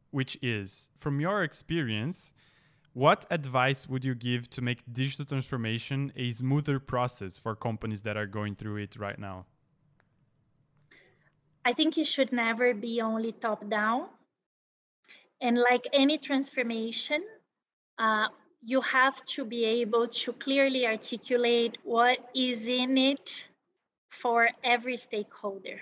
which 0.09 0.39
is 0.41 0.89
from 0.95 1.19
your 1.19 1.43
experience, 1.43 2.33
what 2.93 3.25
advice 3.29 3.87
would 3.87 4.03
you 4.03 4.15
give 4.15 4.49
to 4.49 4.61
make 4.61 4.79
digital 4.91 5.25
transformation 5.25 6.11
a 6.15 6.31
smoother 6.31 6.79
process 6.79 7.37
for 7.37 7.55
companies 7.55 8.01
that 8.01 8.17
are 8.17 8.25
going 8.25 8.55
through 8.55 8.77
it 8.77 8.97
right 8.97 9.17
now? 9.17 9.45
I 11.63 11.73
think 11.73 11.97
it 11.97 12.07
should 12.07 12.31
never 12.31 12.73
be 12.73 13.01
only 13.01 13.31
top 13.31 13.69
down 13.69 14.07
and 15.41 15.57
like 15.57 15.87
any 15.91 16.17
transformation, 16.17 17.23
uh, 17.97 18.27
you 18.63 18.79
have 18.81 19.21
to 19.25 19.43
be 19.43 19.65
able 19.65 20.07
to 20.07 20.33
clearly 20.33 20.85
articulate 20.85 21.77
what 21.83 22.19
is 22.35 22.67
in 22.67 22.97
it 22.97 23.45
for 24.09 24.49
every 24.63 24.97
stakeholder. 24.97 25.81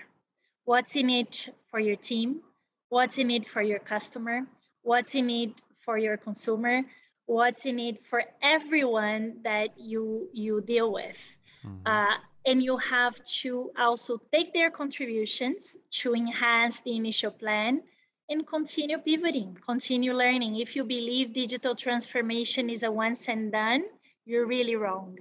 What's 0.64 0.96
in 0.96 1.10
it 1.10 1.50
for 1.66 1.78
your 1.78 1.96
team? 1.96 2.40
What's 2.88 3.18
in 3.18 3.30
it 3.30 3.46
for 3.46 3.60
your 3.60 3.78
customer? 3.78 4.46
What's 4.82 5.14
in 5.14 5.28
it 5.28 5.60
for 5.76 5.98
your 5.98 6.16
consumer? 6.16 6.82
What's 7.26 7.66
in 7.66 7.78
it 7.78 8.04
for 8.06 8.24
everyone 8.42 9.40
that 9.44 9.78
you 9.78 10.28
you 10.32 10.62
deal 10.62 10.90
with? 10.92 11.20
Mm-hmm. 11.64 11.86
Uh, 11.86 12.16
and 12.46 12.62
you 12.62 12.76
have 12.78 13.22
to 13.42 13.70
also 13.78 14.18
take 14.32 14.52
their 14.52 14.70
contributions 14.70 15.76
to 15.90 16.14
enhance 16.14 16.80
the 16.80 16.96
initial 16.96 17.30
plan 17.30 17.82
and 18.28 18.46
continue 18.46 18.98
pivoting, 18.98 19.58
continue 19.66 20.14
learning. 20.14 20.56
If 20.56 20.76
you 20.76 20.84
believe 20.84 21.32
digital 21.32 21.74
transformation 21.74 22.70
is 22.70 22.82
a 22.82 22.90
once 22.90 23.28
and 23.28 23.50
done, 23.52 23.84
you're 24.24 24.46
really 24.46 24.76
wrong. 24.76 25.18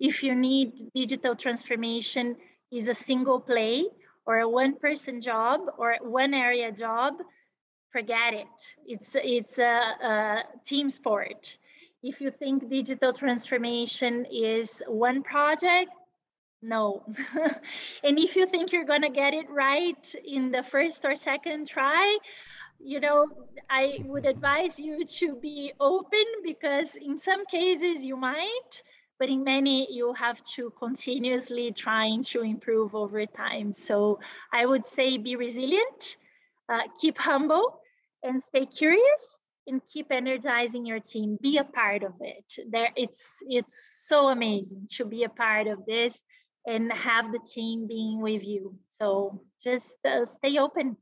If 0.00 0.22
you 0.22 0.34
need 0.34 0.90
digital 0.94 1.36
transformation 1.36 2.36
is 2.72 2.88
a 2.88 2.94
single 2.94 3.40
play 3.40 3.84
or 4.26 4.40
a 4.40 4.48
one 4.48 4.74
person 4.74 5.20
job 5.20 5.60
or 5.78 5.96
one 6.02 6.34
area 6.34 6.72
job, 6.72 7.14
forget 7.90 8.34
it. 8.34 8.54
It's 8.86 9.16
it's 9.18 9.58
a, 9.58 9.82
a 10.02 10.42
team 10.64 10.90
sport. 10.90 11.56
If 12.02 12.20
you 12.20 12.30
think 12.30 12.68
digital 12.68 13.12
transformation 13.12 14.26
is 14.30 14.82
one 14.86 15.22
project, 15.22 15.90
no. 16.62 17.04
and 18.04 18.18
if 18.18 18.36
you 18.36 18.46
think 18.46 18.72
you're 18.72 18.84
going 18.84 19.02
to 19.02 19.10
get 19.10 19.34
it 19.34 19.48
right 19.50 20.14
in 20.26 20.50
the 20.50 20.62
first 20.62 21.04
or 21.04 21.14
second 21.14 21.68
try, 21.68 22.18
you 22.80 23.00
know, 23.00 23.26
I 23.70 23.98
would 24.04 24.26
advise 24.26 24.78
you 24.78 25.04
to 25.04 25.36
be 25.36 25.72
open 25.80 26.24
because 26.44 26.96
in 26.96 27.16
some 27.16 27.44
cases 27.46 28.04
you 28.04 28.16
might, 28.16 28.82
but 29.18 29.28
in 29.28 29.44
many 29.44 29.92
you 29.92 30.12
have 30.14 30.42
to 30.54 30.72
continuously 30.78 31.72
trying 31.72 32.22
to 32.24 32.42
improve 32.42 32.94
over 32.94 33.24
time. 33.26 33.72
So 33.72 34.20
I 34.52 34.66
would 34.66 34.86
say 34.86 35.16
be 35.16 35.36
resilient, 35.36 36.16
uh, 36.68 36.80
keep 37.00 37.18
humble, 37.18 37.80
and 38.22 38.42
stay 38.42 38.66
curious 38.66 39.38
and 39.66 39.80
keep 39.86 40.10
energizing 40.10 40.86
your 40.86 41.00
team. 41.00 41.38
Be 41.42 41.58
a 41.58 41.64
part 41.64 42.02
of 42.02 42.14
it. 42.20 42.56
There, 42.70 42.88
it's 42.96 43.42
it's 43.48 44.06
so 44.06 44.28
amazing 44.28 44.86
to 44.92 45.04
be 45.04 45.24
a 45.24 45.28
part 45.28 45.66
of 45.66 45.84
this 45.86 46.22
and 46.68 46.92
have 46.92 47.32
the 47.32 47.38
team 47.38 47.86
being 47.88 48.20
with 48.20 48.44
you. 48.44 48.74
So 48.86 49.40
just 49.64 49.96
uh, 50.04 50.24
stay 50.24 50.58
open. 50.58 50.96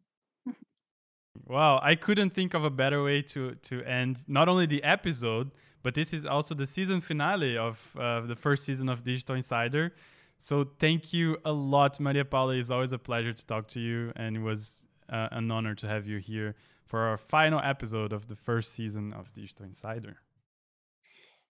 wow, 1.45 1.81
I 1.83 1.97
couldn't 1.97 2.31
think 2.31 2.55
of 2.55 2.65
a 2.65 2.71
better 2.71 3.03
way 3.03 3.21
to 3.23 3.57
to 3.71 3.83
end 3.83 4.25
not 4.29 4.49
only 4.49 4.67
the 4.67 4.83
episode, 4.85 5.51
but 5.83 5.95
this 5.95 6.15
is 6.15 6.25
also 6.25 6.55
the 6.55 6.67
season 6.67 7.01
finale 7.01 7.59
of 7.59 7.75
uh, 7.99 8.21
the 8.21 8.37
first 8.37 8.65
season 8.65 8.89
of 8.89 9.03
Digital 9.03 9.35
Insider. 9.35 9.93
So 10.39 10.69
thank 10.79 11.13
you 11.13 11.39
a 11.45 11.53
lot, 11.53 11.99
Maria 11.99 12.25
Paula. 12.25 12.55
It's 12.55 12.71
always 12.71 12.93
a 12.93 12.99
pleasure 12.99 13.33
to 13.33 13.47
talk 13.47 13.69
to 13.69 13.81
you, 13.81 14.13
and 14.17 14.37
it 14.37 14.41
was 14.41 14.85
uh, 15.09 15.29
an 15.33 15.51
honor 15.51 15.75
to 15.75 15.89
have 15.89 16.07
you 16.07 16.19
here 16.19 16.55
for 16.85 17.01
our 17.01 17.17
final 17.17 17.61
episode 17.61 18.13
of 18.13 18.29
the 18.29 18.37
first 18.37 18.73
season 18.73 19.13
of 19.13 19.33
Digital 19.33 19.67
Insider. 19.67 20.19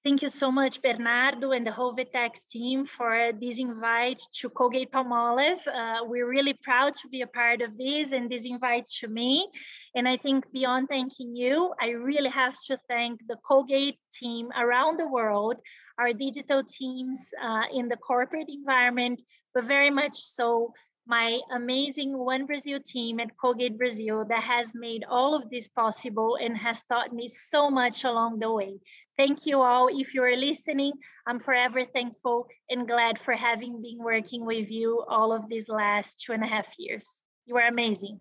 Thank 0.07 0.23
you 0.23 0.29
so 0.29 0.53
much, 0.53 0.83
Bernardo, 0.83 1.51
and 1.51 1.67
the 1.67 1.73
whole 1.73 1.93
VTEX 1.93 2.47
team 2.49 2.85
for 2.85 3.33
this 3.41 3.59
invite 3.59 4.23
to 4.39 4.49
Colgate 4.49 4.93
Palmolive. 4.93 5.67
Uh, 5.67 6.05
we're 6.05 6.29
really 6.29 6.55
proud 6.63 6.95
to 7.03 7.09
be 7.09 7.23
a 7.23 7.27
part 7.27 7.61
of 7.61 7.77
this 7.77 8.13
and 8.13 8.31
this 8.31 8.47
invite 8.47 8.87
to 9.01 9.09
me. 9.09 9.49
And 9.97 10.07
I 10.07 10.17
think 10.17 10.45
beyond 10.53 10.87
thanking 10.89 11.35
you, 11.35 11.75
I 11.81 11.89
really 11.89 12.31
have 12.31 12.55
to 12.69 12.79
thank 12.89 13.19
the 13.27 13.35
Colgate 13.45 13.99
team 14.13 14.51
around 14.57 15.01
the 15.01 15.09
world, 15.09 15.57
our 15.99 16.13
digital 16.13 16.63
teams 16.63 17.35
uh, 17.43 17.65
in 17.75 17.89
the 17.89 17.97
corporate 17.97 18.49
environment, 18.49 19.21
but 19.55 19.65
very 19.65 19.91
much 19.91 20.15
so 20.15 20.73
my 21.07 21.39
amazing 21.55 22.17
One 22.19 22.47
Brazil 22.47 22.81
team 22.85 23.21
at 23.21 23.37
Colgate 23.37 23.79
Brazil 23.79 24.25
that 24.29 24.43
has 24.43 24.75
made 24.75 25.05
all 25.09 25.35
of 25.35 25.49
this 25.51 25.69
possible 25.69 26.37
and 26.41 26.57
has 26.57 26.83
taught 26.83 27.13
me 27.13 27.29
so 27.29 27.71
much 27.71 28.05
along 28.05 28.41
the 28.41 28.53
way. 28.53 28.79
Thank 29.17 29.47
you 29.47 29.63
all. 29.63 29.89
If 29.89 30.15
you 30.15 30.23
are 30.25 30.37
listening, 30.37 30.93
I'm 31.27 31.39
forever 31.39 31.85
thankful 31.85 32.49
and 32.69 32.87
glad 32.87 33.19
for 33.19 33.35
having 33.35 33.81
been 33.81 33.99
working 33.99 34.45
with 34.45 34.71
you 34.71 35.05
all 35.09 35.33
of 35.33 35.49
these 35.49 35.69
last 35.69 36.21
two 36.21 36.33
and 36.33 36.43
a 36.43 36.49
half 36.49 36.75
years. 36.79 37.25
You 37.47 37.57
are 37.57 37.69
amazing. 37.69 38.19